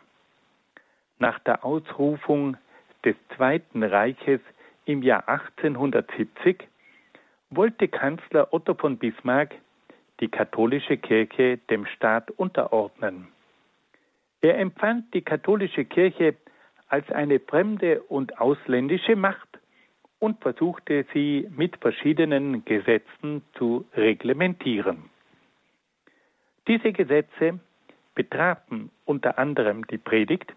Nach 1.17 1.39
der 1.39 1.63
Ausrufung 1.63 2.57
des 3.03 3.15
Zweiten 3.35 3.83
Reiches 3.83 4.41
im 4.85 5.01
Jahr 5.01 5.27
1870 5.27 6.67
wollte 7.49 7.87
Kanzler 7.87 8.53
Otto 8.53 8.73
von 8.73 8.97
Bismarck 8.97 9.55
die 10.21 10.29
katholische 10.29 10.97
Kirche 10.97 11.57
dem 11.69 11.85
Staat 11.87 12.31
unterordnen. 12.31 13.27
Er 14.41 14.57
empfand 14.57 15.13
die 15.13 15.21
katholische 15.21 15.85
Kirche 15.85 16.35
als 16.87 17.09
eine 17.11 17.39
fremde 17.39 18.01
und 18.03 18.39
ausländische 18.39 19.15
Macht 19.15 19.59
und 20.19 20.41
versuchte 20.41 21.05
sie 21.13 21.49
mit 21.55 21.77
verschiedenen 21.77 22.63
Gesetzen 22.65 23.41
zu 23.53 23.85
reglementieren. 23.95 25.09
Diese 26.67 26.91
Gesetze 26.91 27.59
betrafen 28.13 28.91
unter 29.05 29.39
anderem 29.39 29.87
die 29.87 29.97
Predigt, 29.97 30.53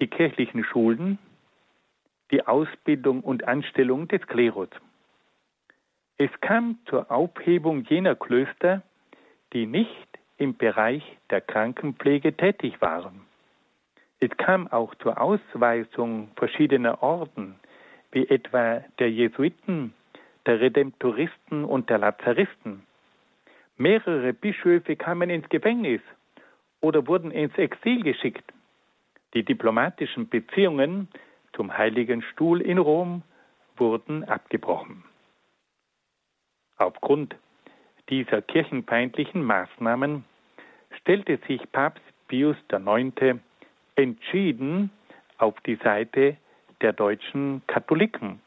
die 0.00 0.06
kirchlichen 0.06 0.64
Schulen, 0.64 1.18
die 2.30 2.46
Ausbildung 2.46 3.20
und 3.20 3.48
Anstellung 3.48 4.08
des 4.08 4.26
Klerus. 4.26 4.68
Es 6.18 6.30
kam 6.40 6.78
zur 6.86 7.10
Aufhebung 7.10 7.84
jener 7.84 8.14
Klöster, 8.14 8.82
die 9.52 9.66
nicht 9.66 10.08
im 10.38 10.56
Bereich 10.56 11.02
der 11.28 11.42
Krankenpflege 11.42 12.34
tätig 12.34 12.80
waren. 12.80 13.20
Es 14.18 14.30
kam 14.38 14.66
auch 14.68 14.94
zur 14.94 15.20
Ausweisung 15.20 16.30
verschiedener 16.36 17.02
Orden, 17.02 17.56
wie 18.12 18.26
etwa 18.28 18.82
der 18.98 19.10
Jesuiten, 19.10 19.92
der 20.46 20.60
Redemptoristen 20.60 21.64
und 21.64 21.90
der 21.90 21.98
Lazaristen. 21.98 22.86
Mehrere 23.76 24.32
Bischöfe 24.32 24.96
kamen 24.96 25.28
ins 25.28 25.48
Gefängnis 25.50 26.00
oder 26.80 27.06
wurden 27.06 27.30
ins 27.30 27.56
Exil 27.58 28.02
geschickt. 28.02 28.54
Die 29.34 29.44
diplomatischen 29.44 30.30
Beziehungen 30.30 31.08
zum 31.52 31.76
Heiligen 31.76 32.22
Stuhl 32.22 32.62
in 32.62 32.78
Rom 32.78 33.22
wurden 33.76 34.24
abgebrochen. 34.24 35.04
Aufgrund 36.78 37.34
dieser 38.08 38.42
kirchenfeindlichen 38.42 39.42
Maßnahmen 39.42 40.24
stellte 41.00 41.38
sich 41.48 41.60
Papst 41.72 42.04
Pius 42.28 42.56
IX. 42.70 43.40
entschieden 43.96 44.90
auf 45.38 45.58
die 45.60 45.76
Seite 45.76 46.36
der 46.80 46.92
deutschen 46.92 47.62
Katholiken. 47.66 48.40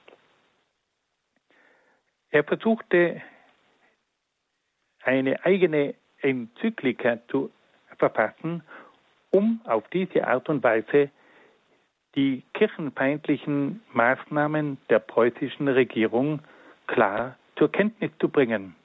Er 2.29 2.43
versuchte 2.43 3.21
eine 5.03 5.43
eigene 5.43 5.95
Enzyklika 6.21 7.17
zu 7.29 7.51
verfassen, 7.97 8.63
um 9.31 9.61
auf 9.65 9.87
diese 9.89 10.27
Art 10.27 10.49
und 10.49 10.63
Weise 10.63 11.09
die 12.15 12.43
kirchenfeindlichen 12.53 13.81
Maßnahmen 13.93 14.77
der 14.89 14.99
preußischen 14.99 15.67
Regierung 15.67 16.41
klar 16.87 17.38
zur 17.59 17.71
Kenntnis 17.71 18.09
zu 18.19 18.29
bringen. 18.29 18.75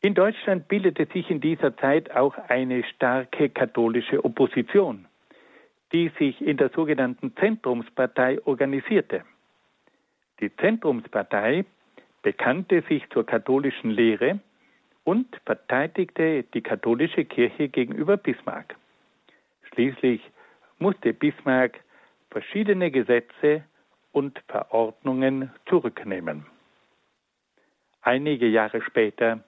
In 0.00 0.14
Deutschland 0.14 0.68
bildete 0.68 1.06
sich 1.12 1.28
in 1.28 1.40
dieser 1.40 1.76
Zeit 1.76 2.10
auch 2.10 2.36
eine 2.48 2.84
starke 2.84 3.48
katholische 3.50 4.24
Opposition, 4.24 5.06
die 5.92 6.10
sich 6.18 6.40
in 6.40 6.56
der 6.56 6.70
sogenannten 6.70 7.34
Zentrumspartei 7.36 8.38
organisierte. 8.44 9.24
Die 10.40 10.54
Zentrumspartei 10.56 11.64
bekannte 12.22 12.82
sich 12.88 13.02
zur 13.10 13.26
katholischen 13.26 13.90
Lehre 13.90 14.40
und 15.04 15.26
verteidigte 15.44 16.44
die 16.54 16.62
katholische 16.62 17.24
Kirche 17.24 17.68
gegenüber 17.68 18.16
Bismarck. 18.16 18.76
Schließlich 19.72 20.20
musste 20.78 21.12
Bismarck 21.12 21.80
verschiedene 22.30 22.90
Gesetze 22.90 23.64
und 24.12 24.38
Verordnungen 24.48 25.50
zurücknehmen. 25.66 26.46
Einige 28.04 28.46
Jahre 28.46 28.82
später 28.82 29.40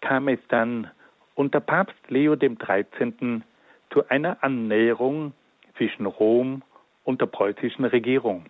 kam 0.00 0.26
es 0.26 0.40
dann 0.48 0.90
unter 1.36 1.60
Papst 1.60 2.10
Leo 2.10 2.36
XIII. 2.36 3.42
zu 3.90 4.08
einer 4.08 4.42
Annäherung 4.42 5.32
zwischen 5.76 6.06
Rom 6.06 6.62
und 7.04 7.20
der 7.20 7.26
preußischen 7.26 7.84
Regierung, 7.84 8.46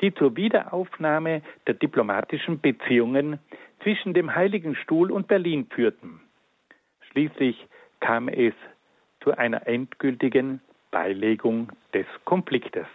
die 0.00 0.14
zur 0.14 0.34
Wiederaufnahme 0.34 1.42
der 1.66 1.74
diplomatischen 1.74 2.60
Beziehungen 2.60 3.38
zwischen 3.82 4.14
dem 4.14 4.34
Heiligen 4.34 4.74
Stuhl 4.74 5.10
und 5.12 5.28
Berlin 5.28 5.66
führten. 5.70 6.20
Schließlich 7.10 7.66
kam 8.00 8.28
es 8.28 8.54
zu 9.22 9.36
einer 9.36 9.66
endgültigen 9.66 10.62
Beilegung 10.90 11.70
des 11.92 12.06
Konfliktes. 12.24 12.86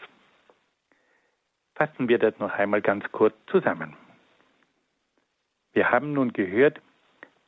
Fassen 1.76 2.10
wir 2.10 2.18
das 2.18 2.38
noch 2.40 2.54
einmal 2.54 2.82
ganz 2.82 3.06
kurz 3.12 3.36
zusammen. 3.48 3.96
Wir 5.76 5.91
haben 5.91 6.13
nun 6.13 6.32
gehört, 6.32 6.80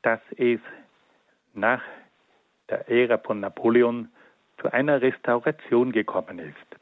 dass 0.02 0.20
es 0.36 0.60
nach 1.54 1.82
der 2.70 2.90
Ära 2.90 3.18
von 3.18 3.40
Napoleon 3.40 4.10
zu 4.60 4.70
einer 4.74 5.02
Restauration 5.02 5.94
gekommen 5.94 6.40
ist. 6.40 6.80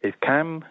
Es 0.00 0.18
kam 0.20 0.64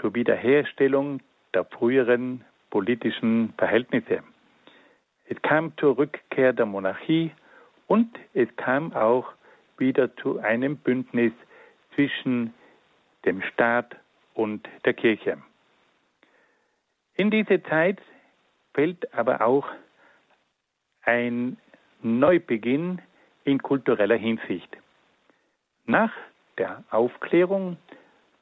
zur 0.00 0.14
Wiederherstellung 0.14 1.18
der 1.54 1.64
früheren 1.64 2.44
politischen 2.70 3.52
Verhältnisse. 3.58 4.22
Es 5.24 5.42
kam 5.42 5.76
zur 5.76 5.98
Rückkehr 5.98 6.52
der 6.52 6.66
Monarchie 6.66 7.32
und 7.88 8.16
es 8.34 8.48
kam 8.56 8.92
auch 8.92 9.32
wieder 9.76 10.14
zu 10.18 10.38
einem 10.38 10.76
Bündnis 10.76 11.32
zwischen 11.96 12.54
dem 13.24 13.42
Staat 13.42 13.96
und 14.34 14.68
der 14.84 14.94
Kirche. 14.94 15.38
In 17.16 17.32
diese 17.32 17.60
Zeit 17.64 18.00
fällt 18.74 19.12
aber 19.14 19.42
auch 19.42 19.66
ein 21.02 21.56
Neubeginn 22.02 23.00
in 23.44 23.62
kultureller 23.62 24.16
Hinsicht. 24.16 24.76
Nach 25.84 26.12
der 26.58 26.84
Aufklärung 26.90 27.76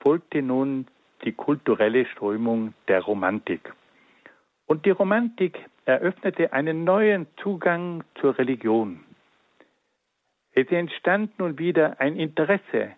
folgte 0.01 0.43
nun 0.43 0.87
die 1.25 1.33
kulturelle 1.33 2.07
Strömung 2.07 2.75
der 2.89 3.03
Romantik. 3.03 3.73
Und 4.67 4.87
die 4.87 4.91
Romantik 4.91 5.59
eröffnete 5.85 6.53
einen 6.53 6.85
neuen 6.85 7.27
Zugang 7.43 8.05
zur 8.21 8.39
Religion. 8.39 9.01
Es 10.53 10.69
entstand 10.69 11.39
nun 11.39 11.59
wieder 11.59 12.01
ein 12.01 12.17
Interesse 12.17 12.93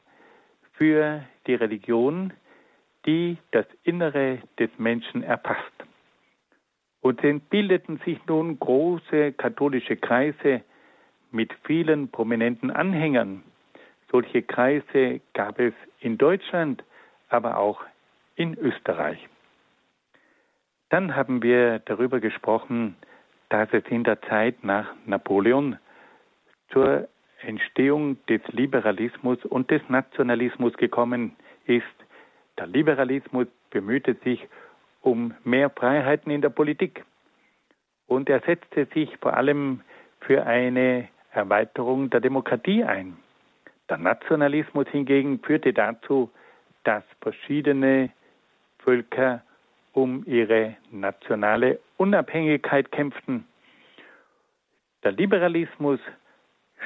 für 0.72 1.24
die 1.46 1.54
Religion, 1.54 2.32
die 3.06 3.36
das 3.50 3.66
Innere 3.82 4.38
des 4.58 4.70
Menschen 4.78 5.22
erfasst. 5.22 5.72
Und 7.02 7.22
es 7.24 7.40
bildeten 7.50 8.00
sich 8.04 8.18
nun 8.26 8.58
große 8.58 9.32
katholische 9.32 9.96
Kreise 9.96 10.62
mit 11.32 11.52
vielen 11.64 12.08
prominenten 12.08 12.70
Anhängern. 12.70 13.42
Solche 14.10 14.42
Kreise 14.42 15.20
gab 15.34 15.58
es 15.58 15.74
in 16.00 16.16
Deutschland, 16.16 16.84
aber 17.28 17.58
auch 17.58 17.80
in 18.36 18.56
Österreich. 18.56 19.18
Dann 20.90 21.16
haben 21.16 21.42
wir 21.42 21.80
darüber 21.80 22.20
gesprochen, 22.20 22.96
dass 23.48 23.68
es 23.72 23.84
in 23.88 24.04
der 24.04 24.22
Zeit 24.22 24.62
nach 24.62 24.86
Napoleon 25.04 25.78
zur 26.70 27.08
Entstehung 27.40 28.24
des 28.26 28.40
Liberalismus 28.48 29.44
und 29.44 29.70
des 29.70 29.82
Nationalismus 29.88 30.74
gekommen 30.74 31.34
ist. 31.66 31.84
Der 32.58 32.66
Liberalismus 32.66 33.48
bemühte 33.70 34.14
sich 34.22 34.46
um 35.02 35.34
mehr 35.44 35.68
Freiheiten 35.70 36.30
in 36.30 36.40
der 36.40 36.48
Politik 36.48 37.04
und 38.06 38.28
er 38.28 38.40
setzte 38.40 38.86
sich 38.86 39.16
vor 39.18 39.34
allem 39.34 39.80
für 40.20 40.46
eine 40.46 41.08
Erweiterung 41.32 42.10
der 42.10 42.20
Demokratie 42.20 42.84
ein. 42.84 43.16
Der 43.88 43.98
Nationalismus 43.98 44.86
hingegen 44.88 45.40
führte 45.40 45.72
dazu, 45.72 46.30
dass 46.84 47.02
verschiedene 47.20 48.10
Völker 48.78 49.42
um 49.92 50.24
ihre 50.26 50.76
nationale 50.90 51.78
Unabhängigkeit 51.96 52.90
kämpften. 52.92 53.46
Der 55.04 55.12
Liberalismus 55.12 56.00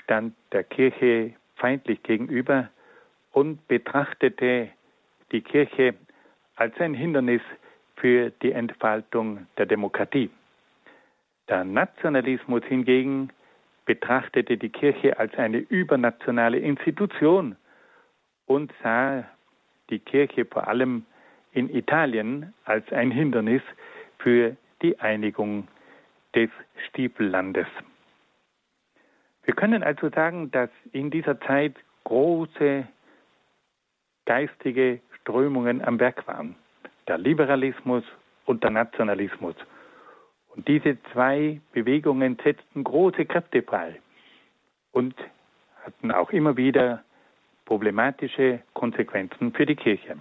stand 0.03 0.35
der 0.53 0.65
Kirche 0.65 1.35
feindlich 1.57 2.03
gegenüber 2.03 2.69
und 3.33 3.67
betrachtete 3.69 4.69
die 5.33 5.43
Kirche 5.43 5.95
als 6.57 6.79
ein 6.81 6.95
Hindernis 6.95 7.43
für 7.97 8.31
die 8.43 8.53
Entfaltung 8.53 9.47
der 9.59 9.67
Demokratie. 9.67 10.31
Der 11.49 11.65
Nationalismus 11.65 12.63
hingegen 12.65 13.31
betrachtete 13.85 14.57
die 14.57 14.69
Kirche 14.69 15.19
als 15.19 15.35
eine 15.35 15.59
übernationale 15.59 16.59
Institution 16.59 17.57
und 18.47 18.73
sah 18.83 19.25
die 19.91 20.01
Kirche 20.01 20.45
vor 20.45 20.67
allem 20.67 21.07
in 21.53 21.75
Italien 21.75 22.53
als 22.65 22.91
ein 22.93 23.11
Hindernis 23.11 23.63
für 24.19 24.57
die 24.83 24.99
Einigung 24.99 25.69
des 26.35 26.51
Stiefellandes. 26.89 27.67
Wir 29.45 29.55
können 29.55 29.83
also 29.85 30.11
sagen, 30.11 30.51
dass 30.51 30.71
in 30.93 31.11
dieser 31.11 31.41
Zeit 31.41 31.77
große 32.05 32.87
geistige 34.27 35.01
Strömungen 35.21 35.83
am 35.83 36.01
Werk 36.01 36.27
waren. 36.27 36.57
Der 37.09 37.19
Liberalismus 37.19 38.05
und 38.47 38.63
der 38.63 38.71
Nationalismus. 38.71 39.55
Und 40.49 40.67
diese 40.69 40.97
zwei 41.13 41.61
Bewegungen 41.73 42.39
setzten 42.43 42.83
große 42.83 43.27
Kräfte 43.27 43.63
frei 43.63 44.01
und 44.93 45.15
hatten 45.85 46.11
auch 46.11 46.31
immer 46.31 46.57
wieder 46.57 47.05
problematische 47.67 48.61
Konsequenzen 48.73 49.53
für 49.53 49.67
die 49.67 49.77
Kirche. 49.77 50.17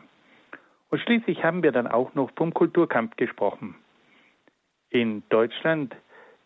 Und 0.90 1.00
schließlich 1.00 1.44
haben 1.44 1.64
wir 1.64 1.72
dann 1.72 1.88
auch 1.88 2.14
noch 2.16 2.32
vom 2.36 2.54
Kulturkampf 2.54 3.16
gesprochen. 3.16 3.76
In 4.90 5.24
Deutschland 5.30 5.96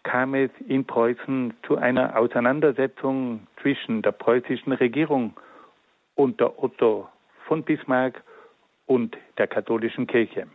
kam 0.03 0.33
es 0.33 0.51
in 0.67 0.85
Preußen 0.85 1.53
zu 1.67 1.77
einer 1.77 2.17
Auseinandersetzung 2.17 3.47
zwischen 3.61 4.01
der 4.01 4.11
preußischen 4.11 4.73
Regierung 4.73 5.33
unter 6.15 6.61
Otto 6.61 7.09
von 7.45 7.63
Bismarck 7.63 8.23
und 8.89 9.15
der 9.37 9.47
katholischen 9.47 10.07
Kirche. 10.07 10.47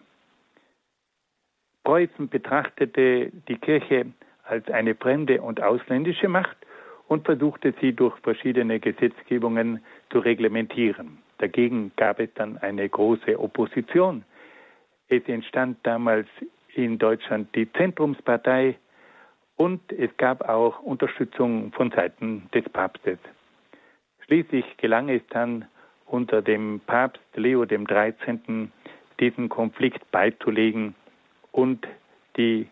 Preußen 1.85 2.29
betrachtete 2.29 3.31
die 3.49 3.59
Kirche 3.59 4.07
als 4.43 4.69
eine 4.71 4.97
fremde 4.97 5.41
und 5.41 5.63
ausländische 5.63 6.29
Macht 6.29 6.57
und 7.07 7.25
versuchte 7.25 7.73
sie 7.81 7.93
durch 7.93 8.19
verschiedene 8.21 8.81
Gesetzgebungen 8.81 9.85
zu 10.11 10.19
reglementieren. 10.19 11.19
Dagegen 11.39 11.93
gab 11.97 12.19
es 12.19 12.29
dann 12.35 12.59
eine 12.59 12.89
große 12.89 13.39
Opposition. 13.39 14.25
Es 15.09 15.23
entstand 15.29 15.79
damals 15.85 16.27
in 16.75 16.99
Deutschland 16.99 17.55
die 17.55 17.73
Zentrumspartei, 17.73 18.77
und 19.57 19.81
es 19.93 20.11
gab 20.17 20.49
auch 20.49 20.81
Unterstützung 20.81 21.71
von 21.75 21.93
Seiten 21.93 22.49
des 22.53 22.69
Papstes. 22.71 23.19
Schließlich 24.27 24.65
gelang 24.79 25.09
es 25.09 25.23
dann 25.31 25.67
unter 26.07 26.43
dem 26.43 26.81
Papst 26.87 27.23
Leo 27.35 27.67
XIII. 27.67 28.69
diesen 29.21 29.49
Konflikt 29.49 30.11
beizulegen 30.11 30.97
und 31.53 31.87
die 32.37 32.67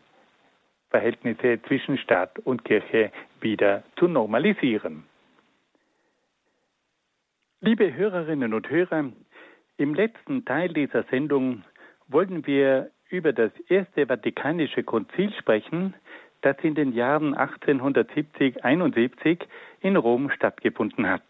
Verhältnisse 0.90 1.60
zwischen 1.66 1.98
Staat 1.98 2.38
und 2.40 2.64
Kirche 2.64 3.12
wieder 3.40 3.84
zu 3.96 4.08
normalisieren. 4.08 5.04
Liebe 7.60 7.94
Hörerinnen 7.94 8.54
und 8.54 8.68
Hörer, 8.68 9.12
im 9.76 9.94
letzten 9.94 10.44
Teil 10.44 10.72
dieser 10.72 11.04
Sendung 11.04 11.62
wollen 12.08 12.44
wir 12.46 12.90
über 13.08 13.32
das 13.32 13.52
Erste 13.68 14.06
Vatikanische 14.06 14.82
Konzil 14.82 15.32
sprechen, 15.38 15.94
das 16.40 16.56
in 16.62 16.74
den 16.74 16.92
Jahren 16.92 17.36
1870-71 17.36 19.44
in 19.80 19.96
Rom 19.96 20.28
stattgefunden 20.30 21.08
hat. 21.08 21.22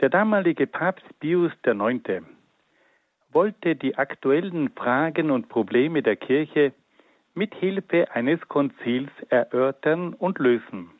Der 0.00 0.10
damalige 0.10 0.68
Papst 0.68 1.04
Pius 1.18 1.50
IX. 1.66 2.22
wollte 3.32 3.74
die 3.74 3.96
aktuellen 3.98 4.70
Fragen 4.70 5.32
und 5.32 5.48
Probleme 5.48 6.02
der 6.04 6.14
Kirche 6.14 6.72
mit 7.34 7.52
Hilfe 7.56 8.08
eines 8.12 8.40
Konzils 8.46 9.10
erörtern 9.28 10.14
und 10.14 10.38
lösen. 10.38 10.90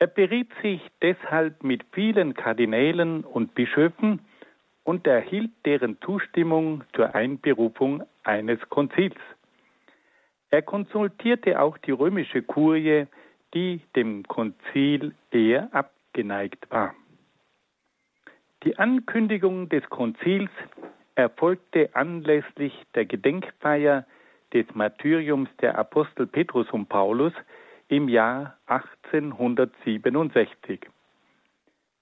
Er 0.00 0.08
beriet 0.08 0.50
sich 0.62 0.80
deshalb 1.00 1.62
mit 1.62 1.84
vielen 1.92 2.34
Kardinälen 2.34 3.22
und 3.22 3.54
Bischöfen 3.54 4.18
und 4.82 5.06
erhielt 5.06 5.52
deren 5.64 5.96
Zustimmung 6.00 6.82
zur 6.96 7.14
Einberufung 7.14 8.02
eines 8.24 8.58
Konzils. 8.68 9.14
Er 10.50 10.62
konsultierte 10.62 11.60
auch 11.60 11.78
die 11.78 11.92
römische 11.92 12.42
Kurie, 12.42 13.06
die 13.54 13.80
dem 13.94 14.24
Konzil 14.24 15.14
eher 15.30 15.68
abgeneigt 15.72 16.68
war. 16.68 16.96
Die 18.64 18.78
Ankündigung 18.78 19.68
des 19.68 19.88
Konzils 19.90 20.50
erfolgte 21.16 21.90
anlässlich 21.94 22.72
der 22.94 23.04
Gedenkfeier 23.06 24.06
des 24.52 24.66
Martyriums 24.74 25.48
der 25.60 25.76
Apostel 25.76 26.28
Petrus 26.28 26.70
und 26.70 26.88
Paulus 26.88 27.32
im 27.88 28.08
Jahr 28.08 28.56
1867. 28.66 30.78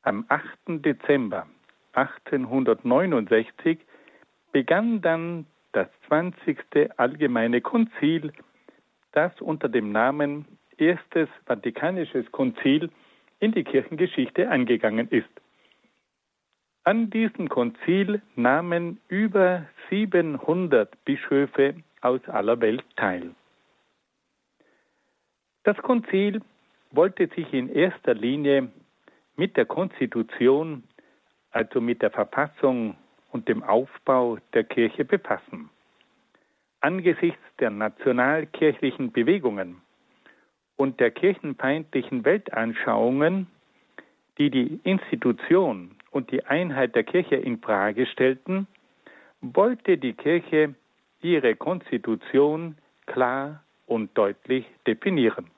Am 0.03 0.27
8. 0.29 0.85
Dezember 0.85 1.47
1869 1.95 3.79
begann 4.53 5.01
dann 5.01 5.47
das 5.73 5.89
20. 6.09 6.59
Allgemeine 6.99 7.63
Konzil, 7.63 8.35
das 9.13 9.33
unter 9.41 9.71
dem 9.71 9.93
Namen 9.93 10.45
Erstes 10.77 11.31
Vatikanisches 11.47 12.31
Konzil 12.33 12.91
in 13.39 13.53
die 13.53 13.65
Kirchengeschichte 13.65 14.51
eingegangen 14.51 15.09
ist. 15.09 15.31
An 16.85 17.11
diesem 17.11 17.51
Konzil 17.51 18.23
nahmen 18.37 19.01
über 19.09 19.67
700 19.91 21.05
Bischöfe 21.05 21.75
aus 22.01 22.27
aller 22.27 22.59
Welt 22.63 22.85
teil. 22.97 23.35
Das 25.63 25.77
Konzil 25.77 26.41
wollte 26.91 27.29
sich 27.29 27.53
in 27.53 27.69
erster 27.69 28.15
Linie 28.15 28.71
mit 29.37 29.59
der 29.59 29.67
Konstitution, 29.67 30.85
also 31.51 31.83
mit 31.83 32.01
der 32.01 32.11
Verfassung 32.11 32.97
und 33.31 33.47
dem 33.47 33.63
Aufbau 33.63 34.39
der 34.55 34.65
Kirche 34.65 35.05
befassen. 35.05 35.69
Angesichts 36.81 37.45
der 37.59 37.69
nationalkirchlichen 37.69 39.13
Bewegungen 39.13 39.83
und 40.77 40.99
der 40.99 41.11
kirchenfeindlichen 41.11 42.25
Weltanschauungen, 42.25 43.49
die 44.39 44.51
die 44.51 44.81
Institution 44.85 46.00
und 46.11 46.31
die 46.31 46.45
Einheit 46.45 46.95
der 46.95 47.05
Kirche 47.05 47.37
in 47.37 47.61
Frage 47.61 48.07
stellten, 48.07 48.67
wollte 49.41 49.99
die 49.99 50.13
Kirche 50.13 50.75
ihre 51.23 51.57
Konstitution 51.57 52.77
klar 53.07 53.63
und 53.87 54.17
deutlich 54.17 54.67
definieren. 54.87 55.51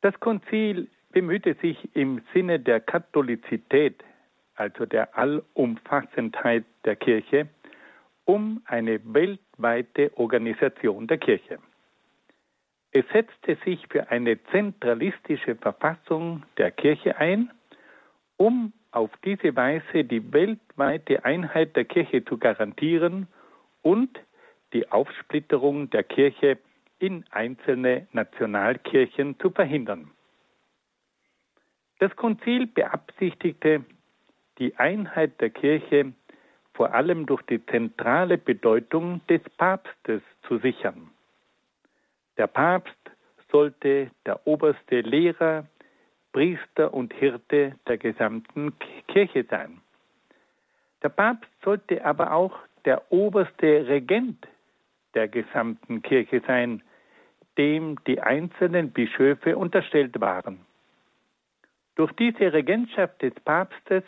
Das 0.00 0.18
Konzil 0.20 0.88
bemühte 1.12 1.54
sich 1.54 1.76
im 1.94 2.22
Sinne 2.32 2.58
der 2.58 2.80
Katholizität, 2.80 4.02
also 4.54 4.86
der 4.86 5.16
Allumfassendheit 5.16 6.64
der 6.84 6.96
Kirche, 6.96 7.48
um 8.24 8.62
eine 8.66 9.00
weltweite 9.12 10.10
Organisation 10.16 11.06
der 11.06 11.18
Kirche. 11.18 11.58
Es 12.92 13.04
setzte 13.12 13.56
sich 13.64 13.86
für 13.88 14.10
eine 14.10 14.42
zentralistische 14.44 15.54
Verfassung 15.56 16.42
der 16.56 16.70
Kirche 16.70 17.16
ein, 17.18 17.50
um 18.40 18.72
auf 18.90 19.10
diese 19.22 19.54
Weise 19.54 20.02
die 20.02 20.32
weltweite 20.32 21.26
Einheit 21.26 21.76
der 21.76 21.84
Kirche 21.84 22.24
zu 22.24 22.38
garantieren 22.38 23.28
und 23.82 24.18
die 24.72 24.90
Aufsplitterung 24.90 25.90
der 25.90 26.04
Kirche 26.04 26.58
in 26.98 27.22
einzelne 27.30 28.08
Nationalkirchen 28.12 29.38
zu 29.40 29.50
verhindern. 29.50 30.10
Das 31.98 32.16
Konzil 32.16 32.66
beabsichtigte, 32.66 33.84
die 34.58 34.74
Einheit 34.76 35.38
der 35.42 35.50
Kirche 35.50 36.14
vor 36.72 36.94
allem 36.94 37.26
durch 37.26 37.42
die 37.42 37.64
zentrale 37.66 38.38
Bedeutung 38.38 39.20
des 39.28 39.42
Papstes 39.58 40.22
zu 40.48 40.56
sichern. 40.58 41.10
Der 42.38 42.46
Papst 42.46 42.96
sollte 43.52 44.10
der 44.24 44.46
oberste 44.46 45.02
Lehrer, 45.02 45.66
Priester 46.32 46.94
und 46.94 47.12
Hirte 47.14 47.76
der 47.86 47.98
gesamten 47.98 48.72
Kirche 49.08 49.44
sein. 49.48 49.80
Der 51.02 51.08
Papst 51.08 51.50
sollte 51.64 52.04
aber 52.04 52.32
auch 52.32 52.56
der 52.84 53.10
oberste 53.10 53.88
Regent 53.88 54.46
der 55.14 55.28
gesamten 55.28 56.02
Kirche 56.02 56.42
sein, 56.46 56.82
dem 57.58 58.02
die 58.06 58.20
einzelnen 58.20 58.90
Bischöfe 58.90 59.56
unterstellt 59.56 60.20
waren. 60.20 60.60
Durch 61.96 62.12
diese 62.12 62.52
Regentschaft 62.52 63.20
des 63.22 63.34
Papstes 63.44 64.04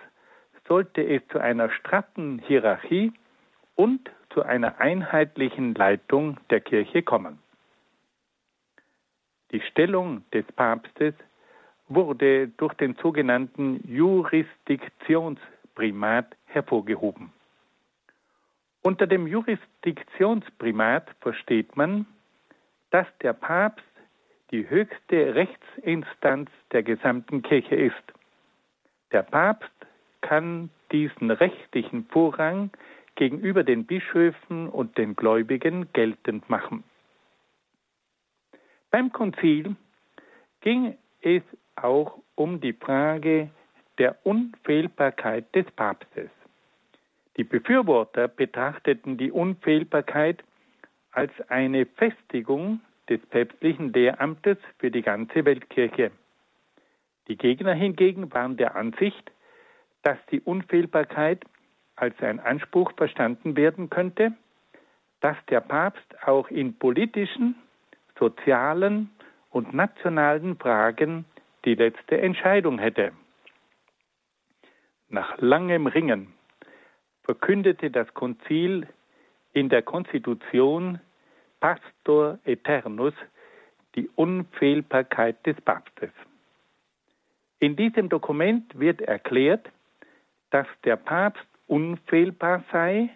sollte 0.66 1.02
es 1.02 1.26
zu 1.28 1.38
einer 1.38 1.70
straffen 1.70 2.38
Hierarchie 2.38 3.12
und 3.74 4.10
zu 4.30 4.42
einer 4.42 4.80
einheitlichen 4.80 5.74
Leitung 5.74 6.38
der 6.50 6.60
Kirche 6.60 7.02
kommen. 7.02 7.38
Die 9.50 9.60
Stellung 9.60 10.24
des 10.30 10.46
Papstes 10.52 11.14
wurde 11.94 12.48
durch 12.48 12.74
den 12.74 12.96
sogenannten 12.96 13.80
Jurisdiktionsprimat 13.86 16.36
hervorgehoben. 16.46 17.32
Unter 18.82 19.06
dem 19.06 19.26
Jurisdiktionsprimat 19.26 21.08
versteht 21.20 21.76
man, 21.76 22.06
dass 22.90 23.06
der 23.22 23.32
Papst 23.32 23.84
die 24.50 24.68
höchste 24.68 25.34
Rechtsinstanz 25.34 26.50
der 26.72 26.82
gesamten 26.82 27.40
Kirche 27.42 27.76
ist. 27.76 28.02
Der 29.12 29.22
Papst 29.22 29.70
kann 30.20 30.68
diesen 30.90 31.30
rechtlichen 31.30 32.04
Vorrang 32.06 32.70
gegenüber 33.14 33.64
den 33.64 33.86
Bischöfen 33.86 34.68
und 34.68 34.98
den 34.98 35.16
Gläubigen 35.16 35.90
geltend 35.92 36.50
machen. 36.50 36.84
Beim 38.90 39.12
Konzil 39.12 39.74
ging 40.60 40.96
es 41.22 41.42
auch 41.82 42.18
um 42.34 42.60
die 42.60 42.72
Frage 42.72 43.50
der 43.98 44.16
Unfehlbarkeit 44.24 45.54
des 45.54 45.70
Papstes. 45.72 46.30
Die 47.36 47.44
Befürworter 47.44 48.28
betrachteten 48.28 49.16
die 49.16 49.30
Unfehlbarkeit 49.30 50.42
als 51.12 51.32
eine 51.48 51.86
Festigung 51.86 52.80
des 53.08 53.20
päpstlichen 53.26 53.92
Lehramtes 53.92 54.58
für 54.78 54.90
die 54.90 55.02
ganze 55.02 55.44
Weltkirche. 55.44 56.10
Die 57.28 57.36
Gegner 57.36 57.74
hingegen 57.74 58.32
waren 58.32 58.56
der 58.56 58.76
Ansicht, 58.76 59.30
dass 60.02 60.18
die 60.30 60.40
Unfehlbarkeit 60.40 61.44
als 61.96 62.18
ein 62.20 62.40
Anspruch 62.40 62.92
verstanden 62.96 63.56
werden 63.56 63.90
könnte, 63.90 64.32
dass 65.20 65.36
der 65.48 65.60
Papst 65.60 66.26
auch 66.26 66.48
in 66.48 66.78
politischen, 66.78 67.54
sozialen 68.18 69.10
und 69.50 69.72
nationalen 69.72 70.56
Fragen 70.56 71.24
die 71.64 71.74
letzte 71.74 72.20
Entscheidung 72.20 72.78
hätte. 72.78 73.12
Nach 75.08 75.38
langem 75.40 75.86
Ringen 75.86 76.32
verkündete 77.22 77.90
das 77.90 78.12
Konzil 78.14 78.86
in 79.52 79.68
der 79.68 79.82
Konstitution 79.82 81.00
Pastor 81.60 82.38
Eternus 82.44 83.14
die 83.94 84.08
Unfehlbarkeit 84.16 85.44
des 85.46 85.60
Papstes. 85.60 86.10
In 87.58 87.76
diesem 87.76 88.08
Dokument 88.08 88.78
wird 88.78 89.02
erklärt, 89.02 89.68
dass 90.50 90.66
der 90.84 90.96
Papst 90.96 91.46
unfehlbar 91.66 92.64
sei, 92.72 93.10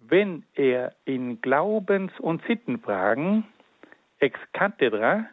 wenn 0.00 0.44
er 0.54 0.94
in 1.04 1.40
Glaubens- 1.40 2.18
und 2.18 2.42
Sittenfragen 2.46 3.44
ex 4.18 4.38
cathedra, 4.52 5.26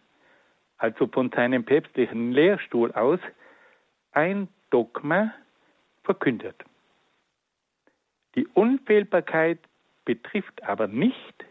also 0.80 1.08
von 1.08 1.30
seinem 1.30 1.64
päpstlichen 1.64 2.32
Lehrstuhl 2.32 2.92
aus, 2.94 3.20
ein 4.14 4.48
Dogma 4.72 5.34
verkündet. 6.04 6.56
Die 8.36 8.48
Unfehlbarkeit 8.48 9.60
betrifft 10.06 10.64
aber 10.64 10.88
nicht 10.88 11.46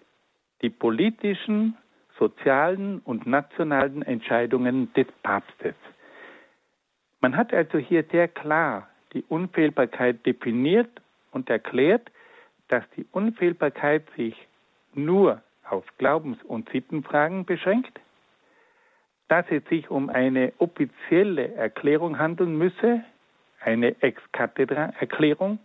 die 0.62 0.70
politischen, 0.70 1.76
sozialen 2.18 2.98
und 3.00 3.26
nationalen 3.26 4.02
Entscheidungen 4.02 4.92
des 4.94 5.06
Papstes. 5.22 5.76
Man 7.20 7.36
hat 7.36 7.52
also 7.52 7.78
hier 7.78 8.04
sehr 8.10 8.28
klar 8.28 8.88
die 9.12 9.22
Unfehlbarkeit 9.28 10.24
definiert 10.26 10.90
und 11.30 11.48
erklärt, 11.48 12.10
dass 12.68 12.84
die 12.96 13.06
Unfehlbarkeit 13.12 14.04
sich 14.16 14.34
nur 14.94 15.42
auf 15.68 15.84
Glaubens- 15.98 16.42
und 16.44 16.68
Sittenfragen 16.70 17.44
beschränkt, 17.44 18.00
dass 19.28 19.46
es 19.50 19.64
sich 19.66 19.90
um 19.90 20.08
eine 20.08 20.52
offizielle 20.58 21.54
Erklärung 21.54 22.18
handeln 22.18 22.56
müsse, 22.56 23.04
eine 23.60 24.00
Ex-Cathedra-Erklärung, 24.02 25.58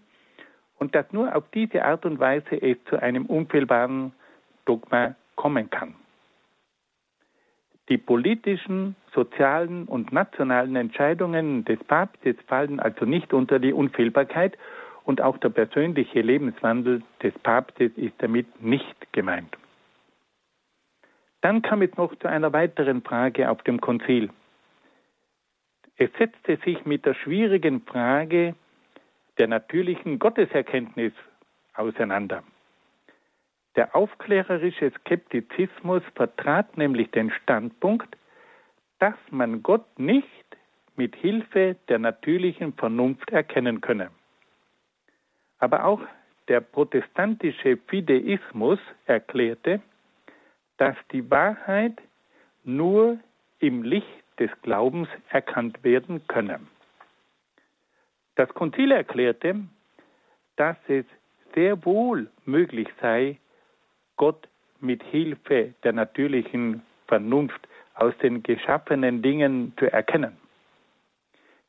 und 0.80 0.96
dass 0.96 1.12
nur 1.14 1.34
auf 1.34 1.46
diese 1.54 1.86
Art 1.86 2.06
und 2.06 2.20
Weise 2.20 2.62
es 2.62 2.78
zu 2.90 3.02
einem 3.02 3.26
unfehlbaren 3.26 4.12
Dogma 4.66 5.16
kommen 5.36 5.70
kann. 5.70 5.96
Die 7.90 7.98
politischen, 7.98 8.96
sozialen 9.14 9.86
und 9.86 10.12
nationalen 10.12 10.76
Entscheidungen 10.76 11.66
des 11.66 11.82
Papstes 11.84 12.36
fallen 12.48 12.80
also 12.80 13.06
nicht 13.06 13.34
unter 13.34 13.60
die 13.60 13.74
Unfehlbarkeit 13.74 14.58
und 15.04 15.22
auch 15.22 15.38
der 15.38 15.50
persönliche 15.50 16.22
Lebenswandel 16.22 17.02
des 17.22 17.34
Papstes 17.40 17.92
ist 17.98 18.16
damit 18.20 18.62
nicht 18.62 19.12
gemeint. 19.12 19.58
Dann 21.44 21.62
kam 21.62 21.82
es 21.82 21.94
noch 21.98 22.16
zu 22.20 22.30
einer 22.30 22.54
weiteren 22.54 23.02
Frage 23.02 23.52
auf 23.52 23.62
dem 23.64 23.82
Konzil. 23.82 24.30
Es 25.98 26.10
setzte 26.18 26.56
sich 26.64 26.86
mit 26.86 27.06
der 27.06 27.16
schwierigen 27.16 27.82
Frage 27.82 28.56
der 29.38 29.48
natürlichen 29.50 30.20
Gotteserkenntnis 30.20 31.12
auseinander. 31.74 32.44
Der 33.76 33.94
aufklärerische 33.94 34.92
Skeptizismus 35.02 36.02
vertrat 36.16 36.78
nämlich 36.78 37.12
den 37.12 37.30
Standpunkt, 37.30 38.16
dass 39.00 39.16
man 39.30 39.64
Gott 39.64 40.00
nicht 40.00 40.26
mit 40.96 41.14
Hilfe 41.14 41.76
der 41.90 42.00
natürlichen 42.00 42.72
Vernunft 42.72 43.32
erkennen 43.32 43.82
könne. 43.82 44.12
Aber 45.60 45.84
auch 45.84 46.02
der 46.48 46.62
protestantische 46.62 47.76
Fideismus 47.88 48.80
erklärte, 49.08 49.82
dass 50.84 50.98
die 51.14 51.32
Wahrheit 51.32 51.94
nur 52.66 53.18
im 53.60 53.84
Licht 53.84 54.06
des 54.38 54.50
Glaubens 54.64 55.08
erkannt 55.30 55.82
werden 55.82 56.28
könne. 56.28 56.60
Das 58.36 58.50
Konzil 58.50 58.92
erklärte, 58.92 59.62
dass 60.58 60.76
es 60.90 61.06
sehr 61.56 61.86
wohl 61.86 62.30
möglich 62.44 62.90
sei, 63.00 63.38
Gott 64.18 64.50
mit 64.82 65.02
Hilfe 65.04 65.74
der 65.86 65.94
natürlichen 65.94 66.82
Vernunft 67.08 67.66
aus 67.94 68.14
den 68.18 68.44
geschaffenen 68.44 69.22
Dingen 69.22 69.72
zu 69.80 69.90
erkennen. 69.90 70.36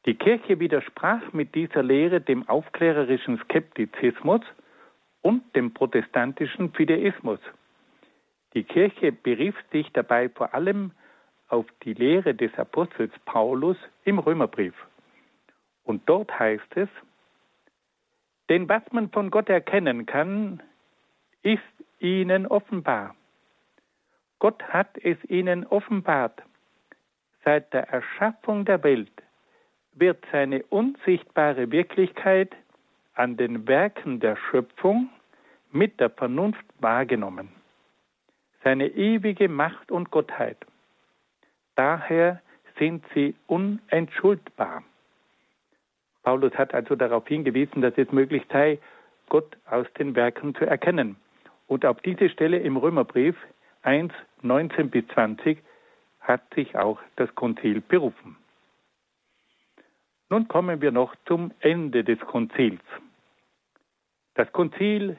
Die 0.06 0.14
Kirche 0.14 0.58
widersprach 0.58 1.32
mit 1.32 1.54
dieser 1.54 1.84
Lehre 1.84 2.20
dem 2.20 2.48
aufklärerischen 2.48 3.38
Skeptizismus 3.44 4.40
und 5.22 5.54
dem 5.54 5.72
protestantischen 5.72 6.72
Fideismus. 6.72 7.38
Die 8.54 8.64
Kirche 8.64 9.10
berief 9.10 9.56
sich 9.72 9.90
dabei 9.92 10.28
vor 10.28 10.54
allem 10.54 10.92
auf 11.48 11.66
die 11.82 11.94
Lehre 11.94 12.34
des 12.34 12.54
Apostels 12.56 13.12
Paulus 13.24 13.76
im 14.04 14.18
Römerbrief. 14.18 14.74
Und 15.84 16.08
dort 16.08 16.38
heißt 16.38 16.76
es, 16.76 16.88
denn 18.48 18.68
was 18.68 18.82
man 18.92 19.10
von 19.10 19.30
Gott 19.30 19.48
erkennen 19.48 20.06
kann, 20.06 20.62
ist 21.42 21.62
ihnen 21.98 22.46
offenbar. 22.46 23.14
Gott 24.38 24.62
hat 24.64 24.98
es 25.02 25.16
ihnen 25.28 25.66
offenbart. 25.66 26.42
Seit 27.44 27.72
der 27.72 27.88
Erschaffung 27.88 28.64
der 28.64 28.82
Welt 28.82 29.12
wird 29.92 30.24
seine 30.32 30.62
unsichtbare 30.64 31.70
Wirklichkeit 31.70 32.54
an 33.14 33.36
den 33.36 33.66
Werken 33.66 34.20
der 34.20 34.36
Schöpfung 34.36 35.08
mit 35.70 36.00
der 36.00 36.10
Vernunft 36.10 36.64
wahrgenommen. 36.80 37.48
Seine 38.64 38.88
ewige 38.88 39.48
Macht 39.48 39.92
und 39.92 40.10
Gottheit. 40.10 40.56
Daher 41.76 42.40
sind 42.78 43.04
sie 43.14 43.34
unentschuldbar. 43.46 44.82
Paulus 46.22 46.54
hat 46.54 46.72
also 46.72 46.96
darauf 46.96 47.28
hingewiesen, 47.28 47.82
dass 47.82 47.92
es 47.98 48.10
möglich 48.10 48.42
sei, 48.50 48.78
Gott 49.28 49.56
aus 49.66 49.86
den 49.98 50.16
Werken 50.16 50.54
zu 50.54 50.64
erkennen. 50.64 51.16
Und 51.66 51.84
auf 51.84 52.00
diese 52.00 52.30
Stelle 52.30 52.58
im 52.58 52.78
Römerbrief 52.78 53.36
1, 53.82 54.12
19 54.40 54.90
bis 54.90 55.06
20 55.08 55.58
hat 56.20 56.42
sich 56.54 56.74
auch 56.76 56.98
das 57.16 57.34
Konzil 57.34 57.82
berufen. 57.82 58.36
Nun 60.30 60.48
kommen 60.48 60.80
wir 60.80 60.90
noch 60.90 61.14
zum 61.26 61.52
Ende 61.60 62.02
des 62.02 62.18
Konzils. 62.20 62.80
Das 64.34 64.50
Konzil 64.52 65.18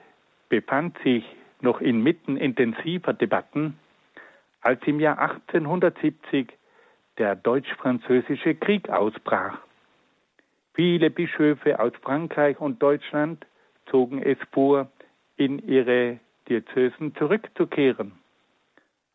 befand 0.50 0.98
sich 1.04 1.24
noch 1.66 1.82
inmitten 1.82 2.38
intensiver 2.38 3.12
Debatten, 3.14 3.78
als 4.62 4.82
im 4.86 5.00
Jahr 5.00 5.20
1870 5.20 6.54
der 7.18 7.36
deutsch-französische 7.36 8.56
Krieg 8.56 8.90
ausbrach. 8.90 9.58
Viele 10.74 11.10
Bischöfe 11.10 11.80
aus 11.80 11.94
Frankreich 12.02 12.60
und 12.60 12.82
Deutschland 12.82 13.46
zogen 13.90 14.22
es 14.22 14.38
vor, 14.52 14.90
in 15.38 15.60
ihre 15.68 16.20
Diözesen 16.48 17.16
zurückzukehren. 17.16 18.14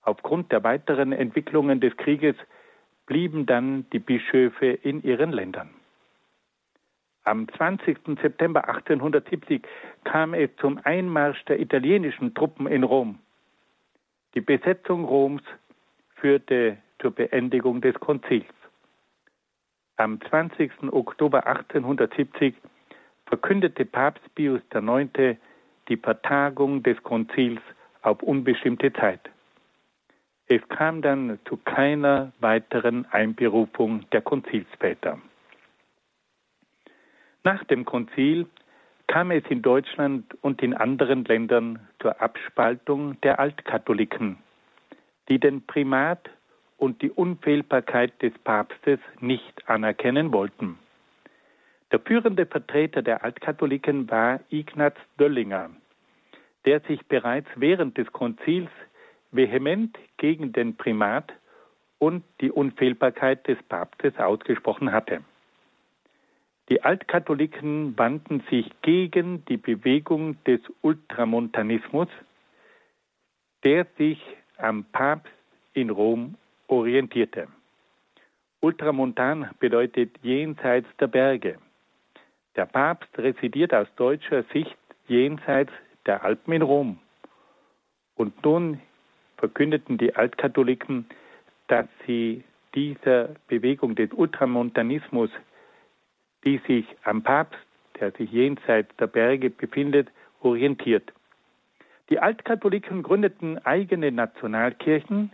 Aufgrund 0.02 0.52
der 0.52 0.64
weiteren 0.64 1.12
Entwicklungen 1.12 1.80
des 1.80 1.96
Krieges 1.96 2.36
blieben 3.06 3.46
dann 3.46 3.86
die 3.92 3.98
Bischöfe 3.98 4.66
in 4.66 5.02
ihren 5.02 5.32
Ländern. 5.32 5.70
Am 7.24 7.46
20. 7.48 7.98
September 8.22 8.66
1870 8.66 9.62
kam 10.04 10.32
es 10.32 10.48
zum 10.56 10.80
Einmarsch 10.84 11.44
der 11.44 11.60
italienischen 11.60 12.34
Truppen 12.34 12.66
in 12.66 12.82
Rom. 12.82 13.18
Die 14.34 14.40
Besetzung 14.40 15.04
Roms 15.04 15.42
führte 16.14 16.78
zur 16.98 17.10
Beendigung 17.10 17.80
des 17.80 17.94
Konzils. 17.94 18.46
Am 19.96 20.18
20. 20.20 20.92
Oktober 20.92 21.46
1870 21.46 22.54
verkündete 23.26 23.84
Papst 23.84 24.34
Pius 24.34 24.62
IX. 24.72 25.38
die 25.88 25.96
Vertagung 25.96 26.82
des 26.82 27.02
Konzils 27.02 27.60
auf 28.00 28.22
unbestimmte 28.22 28.92
Zeit. 28.94 29.20
Es 30.46 30.66
kam 30.68 31.02
dann 31.02 31.38
zu 31.44 31.58
keiner 31.58 32.32
weiteren 32.40 33.04
Einberufung 33.12 34.08
der 34.10 34.22
Konzilsväter. 34.22 35.18
Nach 37.42 37.64
dem 37.64 37.84
Konzil 37.84 38.46
kam 39.06 39.30
es 39.30 39.42
in 39.48 39.62
Deutschland 39.62 40.24
und 40.42 40.62
in 40.62 40.74
anderen 40.74 41.24
Ländern 41.24 41.88
zur 42.00 42.20
Abspaltung 42.20 43.20
der 43.22 43.40
Altkatholiken, 43.40 44.36
die 45.28 45.38
den 45.38 45.66
Primat 45.66 46.30
und 46.76 47.00
die 47.02 47.10
Unfehlbarkeit 47.10 48.20
des 48.22 48.32
Papstes 48.44 49.00
nicht 49.20 49.68
anerkennen 49.68 50.32
wollten. 50.32 50.78
Der 51.92 52.00
führende 52.00 52.46
Vertreter 52.46 53.02
der 53.02 53.24
Altkatholiken 53.24 54.10
war 54.10 54.40
Ignaz 54.50 54.94
Döllinger, 55.18 55.70
der 56.66 56.80
sich 56.80 57.04
bereits 57.06 57.48
während 57.56 57.98
des 57.98 58.12
Konzils 58.12 58.70
vehement 59.32 59.98
gegen 60.18 60.52
den 60.52 60.76
Primat 60.76 61.32
und 61.98 62.22
die 62.40 62.50
Unfehlbarkeit 62.50 63.48
des 63.48 63.60
Papstes 63.64 64.16
ausgesprochen 64.18 64.92
hatte. 64.92 65.22
Die 66.70 66.82
Altkatholiken 66.82 67.98
wandten 67.98 68.44
sich 68.48 68.70
gegen 68.82 69.44
die 69.46 69.56
Bewegung 69.56 70.42
des 70.44 70.60
Ultramontanismus, 70.82 72.06
der 73.64 73.86
sich 73.98 74.22
am 74.56 74.84
Papst 74.84 75.32
in 75.74 75.90
Rom 75.90 76.36
orientierte. 76.68 77.48
Ultramontan 78.60 79.50
bedeutet 79.58 80.10
jenseits 80.22 80.86
der 81.00 81.08
Berge. 81.08 81.58
Der 82.54 82.66
Papst 82.66 83.18
residiert 83.18 83.74
aus 83.74 83.88
deutscher 83.96 84.44
Sicht 84.52 84.76
jenseits 85.08 85.72
der 86.06 86.22
Alpen 86.22 86.52
in 86.52 86.62
Rom. 86.62 86.98
Und 88.14 88.44
nun 88.44 88.80
verkündeten 89.38 89.98
die 89.98 90.14
Altkatholiken, 90.14 91.06
dass 91.66 91.86
sie 92.06 92.44
dieser 92.76 93.30
Bewegung 93.48 93.96
des 93.96 94.12
Ultramontanismus 94.12 95.30
die 96.44 96.60
sich 96.66 96.86
am 97.04 97.22
Papst, 97.22 97.58
der 97.98 98.12
sich 98.12 98.30
jenseits 98.30 98.94
der 98.96 99.06
Berge 99.06 99.50
befindet, 99.50 100.08
orientiert. 100.40 101.12
Die 102.08 102.18
Altkatholiken 102.18 103.02
gründeten 103.02 103.64
eigene 103.64 104.10
Nationalkirchen 104.10 105.30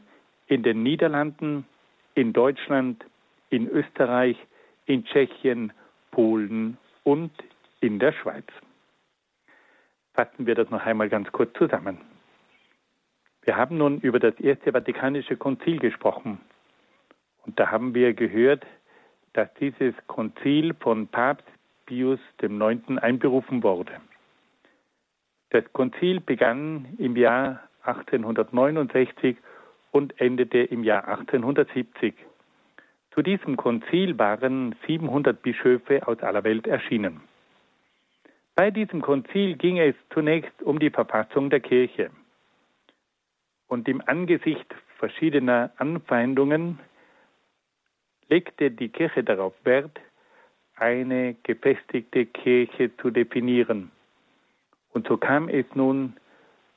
in 0.47 0.63
den 0.63 0.83
Niederlanden, 0.83 1.67
in 2.15 2.33
Deutschland, 2.33 3.05
in 3.51 3.69
Österreich, 3.69 4.37
in 4.87 5.05
Tschechien, 5.05 5.73
Polen 6.11 6.77
und 7.05 7.31
in 7.81 7.99
der 7.99 8.13
Schweiz. 8.13 8.47
Fassen 10.15 10.47
wir 10.47 10.55
das 10.55 10.71
noch 10.71 10.85
einmal 10.85 11.09
ganz 11.09 11.31
kurz 11.33 11.53
zusammen. 11.57 11.99
Wir 13.43 13.57
haben 13.57 13.79
nun 13.79 14.01
über 14.01 14.19
das 14.19 14.39
Erste 14.41 14.73
Vatikanische 14.73 15.37
Konzil 15.37 15.79
gesprochen. 15.79 16.41
Und 17.45 17.61
da 17.61 17.71
haben 17.71 17.95
wir 17.95 18.13
gehört, 18.13 18.67
dass 19.37 19.53
dieses 19.61 19.95
Konzil 20.07 20.73
von 20.81 21.09
Papst 21.09 21.47
Pius 21.85 22.19
IX. 22.41 22.99
einberufen 22.99 23.63
wurde. 23.63 23.93
Das 25.51 25.65
Konzil 25.75 26.21
begann 26.21 26.97
im 26.99 27.17
Jahr 27.17 27.61
1869 27.83 29.37
und 29.93 30.19
endete 30.21 30.59
im 30.59 30.83
Jahr 30.83 31.07
1870. 31.07 32.15
Zu 33.13 33.23
diesem 33.23 33.57
Konzil 33.57 34.19
waren 34.19 34.75
700 34.87 35.41
Bischöfe 35.41 36.07
aus 36.09 36.19
aller 36.21 36.43
Welt 36.43 36.67
erschienen. 36.67 37.21
Bei 38.55 38.71
diesem 38.71 39.03
Konzil 39.03 39.57
ging 39.57 39.79
es 39.79 39.95
zunächst 40.15 40.63
um 40.63 40.79
die 40.79 40.91
Verfassung 40.91 41.51
der 41.51 41.61
Kirche. 41.61 42.11
Und 43.69 43.87
im 43.87 44.03
Angesicht 44.07 44.75
verschiedener 44.99 45.73
Anfeindungen 45.77 46.79
legte 48.29 48.71
die 48.71 48.89
Kirche 48.89 49.23
darauf 49.23 49.55
Wert, 49.65 50.01
eine 50.77 51.35
gefestigte 51.43 52.27
Kirche 52.27 52.95
zu 52.99 53.11
definieren. 53.11 53.91
Und 54.93 55.07
so 55.09 55.17
kam 55.17 55.49
es 55.49 55.67
nun 55.75 56.17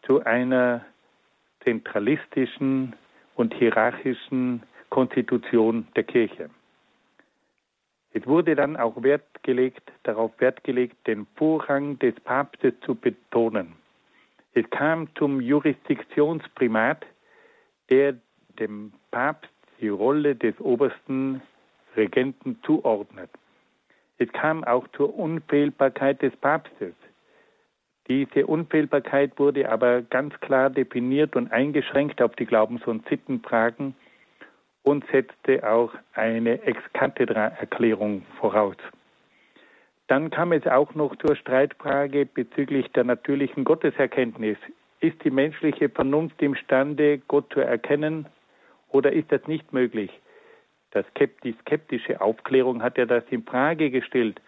zu 0.04 0.24
einer 0.24 0.86
zentralistischen 1.64 2.96
und 3.36 3.54
hierarchischen 3.54 4.64
Konstitution 4.90 5.88
der 5.96 6.04
Kirche. 6.04 6.50
Es 8.12 8.26
wurde 8.26 8.56
dann 8.56 8.76
auch 8.76 9.04
Wert 9.04 9.44
gelegt, 9.44 9.92
darauf 10.04 10.32
Wert 10.40 10.64
gelegt, 10.64 10.96
den 11.08 11.28
Vorrang 11.36 12.00
des 12.00 12.16
Papstes 12.22 12.74
zu 12.82 12.96
betonen. 12.96 13.74
Es 14.54 14.68
kam 14.72 15.14
zum 15.16 15.42
Jurisdiktionsprimat, 15.42 17.06
der 17.90 18.16
dem 18.60 18.92
Papst 19.12 19.52
die 19.82 19.90
Rolle 19.90 20.36
des 20.36 20.60
obersten 20.60 21.42
Regenten 21.96 22.60
zuordnet. 22.64 23.30
Es 24.18 24.32
kam 24.34 24.64
auch 24.64 24.88
zur 24.90 25.18
Unfehlbarkeit 25.18 26.22
des 26.22 26.36
Papstes. 26.36 26.94
Diese 28.08 28.48
Unfehlbarkeit 28.48 29.38
wurde 29.38 29.72
aber 29.72 30.02
ganz 30.02 30.38
klar 30.42 30.70
definiert 30.70 31.36
und 31.36 31.52
eingeschränkt 31.52 32.22
auf 32.22 32.36
die 32.36 32.46
Glaubens- 32.46 32.86
und 32.86 33.08
Sittenfragen 33.08 33.96
und 34.84 35.06
setzte 35.12 35.68
auch 35.70 35.94
eine 36.14 36.62
Ex-Cathedra-Erklärung 36.64 38.24
voraus. 38.40 38.78
Dann 40.08 40.32
kam 40.32 40.54
es 40.54 40.66
auch 40.66 40.96
noch 40.96 41.16
zur 41.18 41.36
Streitfrage 41.36 42.26
bezüglich 42.26 42.92
der 42.94 43.04
natürlichen 43.04 43.64
Gotteserkenntnis. 43.64 44.58
Ist 45.02 45.24
die 45.24 45.30
menschliche 45.30 45.88
Vernunft 45.88 46.42
imstande, 46.42 47.20
Gott 47.28 47.54
zu 47.54 47.60
erkennen 47.60 48.26
oder 48.90 49.12
ist 49.12 49.32
das 49.32 49.46
nicht 49.48 49.74
möglich? 49.74 50.12
Das, 50.92 51.06
die 51.44 51.56
skeptische 51.62 52.20
Aufklärung 52.20 52.82
hat 52.82 52.98
ja 52.98 53.06
das 53.06 53.24
in 53.30 53.44
Frage 53.44 53.92
gestellt 53.92 54.42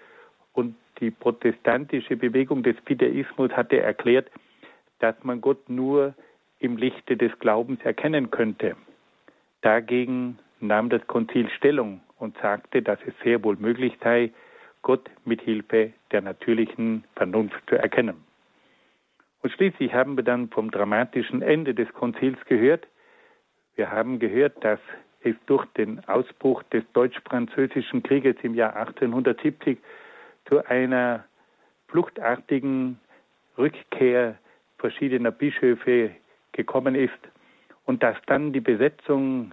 und 0.53 0.75
die 0.99 1.11
protestantische 1.11 2.15
Bewegung 2.15 2.63
des 2.63 2.75
Fideismus 2.85 3.51
hatte 3.51 3.79
erklärt, 3.79 4.29
dass 4.99 5.15
man 5.23 5.41
Gott 5.41 5.69
nur 5.69 6.13
im 6.59 6.77
Lichte 6.77 7.17
des 7.17 7.37
Glaubens 7.39 7.79
erkennen 7.83 8.31
könnte. 8.31 8.75
Dagegen 9.61 10.39
nahm 10.59 10.89
das 10.89 11.05
Konzil 11.07 11.49
Stellung 11.49 12.01
und 12.17 12.37
sagte, 12.37 12.81
dass 12.81 12.99
es 13.05 13.13
sehr 13.23 13.43
wohl 13.43 13.55
möglich 13.57 13.97
sei, 14.03 14.31
Gott 14.83 15.09
mit 15.25 15.41
Hilfe 15.41 15.93
der 16.11 16.21
natürlichen 16.21 17.03
Vernunft 17.15 17.61
zu 17.67 17.75
erkennen. 17.75 18.23
Und 19.41 19.51
schließlich 19.51 19.93
haben 19.93 20.15
wir 20.17 20.23
dann 20.23 20.49
vom 20.49 20.69
dramatischen 20.69 21.41
Ende 21.41 21.73
des 21.73 21.91
Konzils 21.93 22.37
gehört. 22.45 22.87
Wir 23.81 23.89
haben 23.89 24.19
gehört, 24.19 24.63
dass 24.63 24.79
es 25.23 25.33
durch 25.47 25.65
den 25.75 26.07
Ausbruch 26.07 26.61
des 26.71 26.83
deutsch-französischen 26.93 28.03
Krieges 28.03 28.35
im 28.43 28.53
Jahr 28.53 28.75
1870 28.75 29.79
zu 30.45 30.63
einer 30.67 31.25
fluchtartigen 31.87 32.99
Rückkehr 33.57 34.37
verschiedener 34.77 35.31
Bischöfe 35.31 36.11
gekommen 36.51 36.93
ist 36.93 37.17
und 37.85 38.03
dass 38.03 38.17
dann 38.27 38.53
die 38.53 38.59
Besetzung 38.59 39.51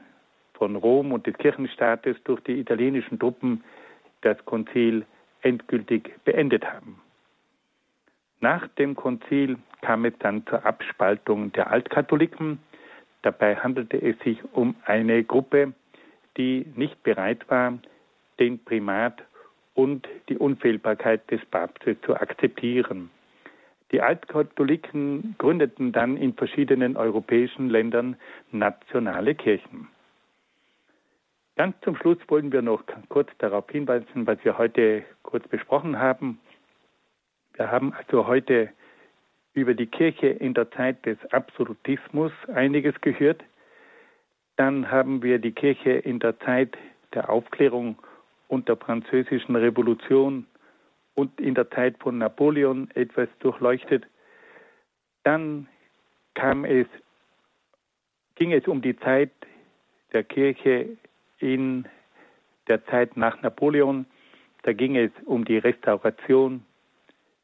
von 0.53 0.77
Rom 0.77 1.13
und 1.13 1.27
des 1.27 1.39
Kirchenstaates 1.39 2.19
durch 2.25 2.43
die 2.43 2.61
italienischen 2.61 3.19
Truppen 3.19 3.65
das 4.21 4.37
Konzil 4.45 5.07
endgültig 5.41 6.13
beendet 6.27 6.67
haben. 6.67 7.01
Nach 8.41 8.69
dem 8.77 8.95
Konzil 8.95 9.57
kam 9.81 10.05
es 10.05 10.13
dann 10.19 10.47
zur 10.49 10.67
Abspaltung 10.67 11.51
der 11.53 11.71
Altkatholiken. 11.71 12.59
Dabei 13.23 13.57
handelte 13.57 14.01
es 14.01 14.19
sich 14.21 14.39
um 14.53 14.75
eine 14.85 15.25
Gruppe, 15.25 15.73
die 16.37 16.67
nicht 16.77 17.03
bereit 17.03 17.49
war, 17.51 17.79
den 18.39 18.63
Primat 18.65 19.23
und 19.75 20.09
die 20.29 20.39
Unfehlbarkeit 20.39 21.29
des 21.31 21.45
Papstes 21.47 21.97
zu 22.03 22.15
akzeptieren. 22.15 23.11
Die 23.91 24.03
Altkatholiken 24.03 25.35
gründeten 25.39 25.93
dann 25.93 26.17
in 26.17 26.35
verschiedenen 26.35 26.97
europäischen 26.97 27.71
Ländern 27.71 28.17
nationale 28.53 29.35
Kirchen. 29.35 29.89
Ganz 31.57 31.75
zum 31.81 31.97
Schluss 31.97 32.19
wollen 32.29 32.53
wir 32.53 32.63
noch 32.63 32.85
kurz 33.09 33.31
darauf 33.39 33.69
hinweisen, 33.71 34.27
was 34.27 34.39
wir 34.45 34.59
heute 34.59 35.05
kurz 35.23 35.47
besprochen 35.49 35.99
haben. 35.99 36.39
Wir 37.55 37.71
haben 37.71 37.93
also 37.95 38.27
heute 38.29 38.71
über 39.59 39.75
die 39.75 39.87
Kirche 39.87 40.29
in 40.29 40.55
der 40.55 40.71
Zeit 40.71 41.05
des 41.05 41.19
Absolutismus 41.33 42.33
einiges 42.55 43.01
gehört. 43.01 43.43
Dann 44.57 44.91
haben 44.91 45.23
wir 45.23 45.39
die 45.39 45.53
Kirche 45.53 45.91
in 45.91 46.19
der 46.19 46.39
Zeit 46.41 46.77
der 47.15 47.31
Aufklärung 47.31 47.99
und 48.49 48.69
der 48.69 48.77
französischen 48.77 49.57
Revolution 49.57 50.47
und 51.15 51.41
in 51.41 51.55
der 51.55 51.71
Zeit 51.71 51.97
von 51.99 52.19
Napoleon 52.19 52.91
etwas 52.95 53.29
durchleuchtet. 53.41 54.07
Dann 55.25 55.69
kam 56.35 56.65
es, 56.65 56.87
ging 58.37 58.53
es 58.53 58.67
um 58.67 58.83
die 58.83 58.97
Zeit 58.99 59.31
der 60.13 60.25
Kirche 60.25 60.97
in 61.39 61.87
der 62.69 62.85
Zeit 62.87 63.17
nach 63.17 63.43
Napoleon. 63.43 64.07
Da 64.63 64.73
ging 64.73 64.97
es 64.97 65.11
um 65.25 65.45
die 65.45 65.59
Restauration, 65.59 66.65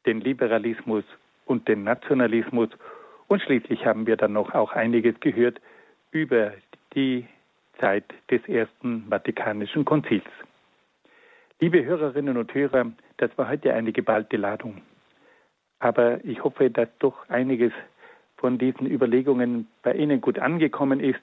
den 0.05 0.21
Liberalismus 0.21 1.03
und 1.45 1.67
den 1.67 1.83
Nationalismus. 1.83 2.69
Und 3.27 3.41
schließlich 3.41 3.85
haben 3.85 4.05
wir 4.07 4.17
dann 4.17 4.33
noch 4.33 4.53
auch 4.53 4.73
einiges 4.73 5.19
gehört 5.19 5.59
über 6.11 6.53
die 6.93 7.25
Zeit 7.79 8.05
des 8.29 8.47
Ersten 8.47 9.05
Vatikanischen 9.09 9.85
Konzils. 9.85 10.25
Liebe 11.59 11.83
Hörerinnen 11.85 12.37
und 12.37 12.53
Hörer, 12.53 12.91
das 13.17 13.31
war 13.37 13.49
heute 13.49 13.73
eine 13.73 13.91
geballte 13.91 14.37
Ladung. 14.37 14.81
Aber 15.79 16.23
ich 16.23 16.43
hoffe, 16.43 16.69
dass 16.69 16.89
doch 16.99 17.29
einiges 17.29 17.71
von 18.37 18.57
diesen 18.57 18.89
Überlegungen 18.89 19.67
bei 19.81 19.93
Ihnen 19.93 20.21
gut 20.21 20.39
angekommen 20.39 20.99
ist. 20.99 21.21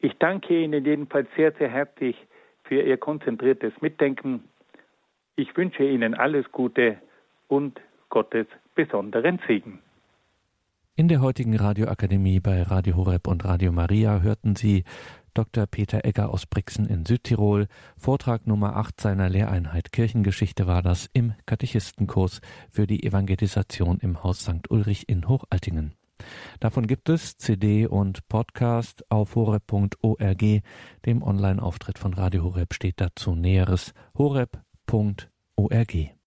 Ich 0.00 0.16
danke 0.18 0.60
Ihnen 0.60 0.84
jedenfalls 0.84 1.28
sehr, 1.36 1.52
sehr 1.52 1.68
herzlich 1.68 2.16
für 2.64 2.82
Ihr 2.82 2.96
konzentriertes 2.96 3.72
Mitdenken. 3.80 4.44
Ich 5.36 5.56
wünsche 5.56 5.84
Ihnen 5.84 6.14
alles 6.14 6.50
Gute 6.52 6.98
und 7.48 7.80
Gottes 8.08 8.46
besonderen 8.84 9.38
Segen. 9.46 9.80
In 10.96 11.08
der 11.08 11.20
heutigen 11.20 11.54
Radioakademie 11.54 12.40
bei 12.40 12.62
Radio 12.62 12.96
Horeb 12.96 13.26
und 13.26 13.44
Radio 13.44 13.72
Maria 13.72 14.20
hörten 14.20 14.56
Sie 14.56 14.84
Dr. 15.34 15.66
Peter 15.66 16.04
Egger 16.04 16.30
aus 16.30 16.46
Brixen 16.46 16.86
in 16.86 17.04
Südtirol. 17.04 17.66
Vortrag 17.98 18.46
Nummer 18.46 18.76
8 18.76 18.98
seiner 18.98 19.28
Lehreinheit 19.28 19.92
Kirchengeschichte 19.92 20.66
war 20.66 20.82
das 20.82 21.10
im 21.12 21.34
Katechistenkurs 21.44 22.40
für 22.70 22.86
die 22.86 23.02
Evangelisation 23.04 23.98
im 24.00 24.22
Haus 24.22 24.40
St. 24.40 24.70
Ulrich 24.70 25.10
in 25.10 25.28
Hochaltingen. 25.28 25.92
Davon 26.58 26.86
gibt 26.86 27.10
es 27.10 27.36
CD 27.36 27.86
und 27.86 28.28
Podcast 28.28 29.04
auf 29.10 29.36
horeb.org. 29.36 30.62
Dem 31.06 31.22
Online-Auftritt 31.22 31.98
von 31.98 32.14
Radio 32.14 32.44
Horeb 32.44 32.72
steht 32.72 33.00
dazu 33.00 33.34
Näheres 33.34 33.92
horeb.org. 34.16 34.58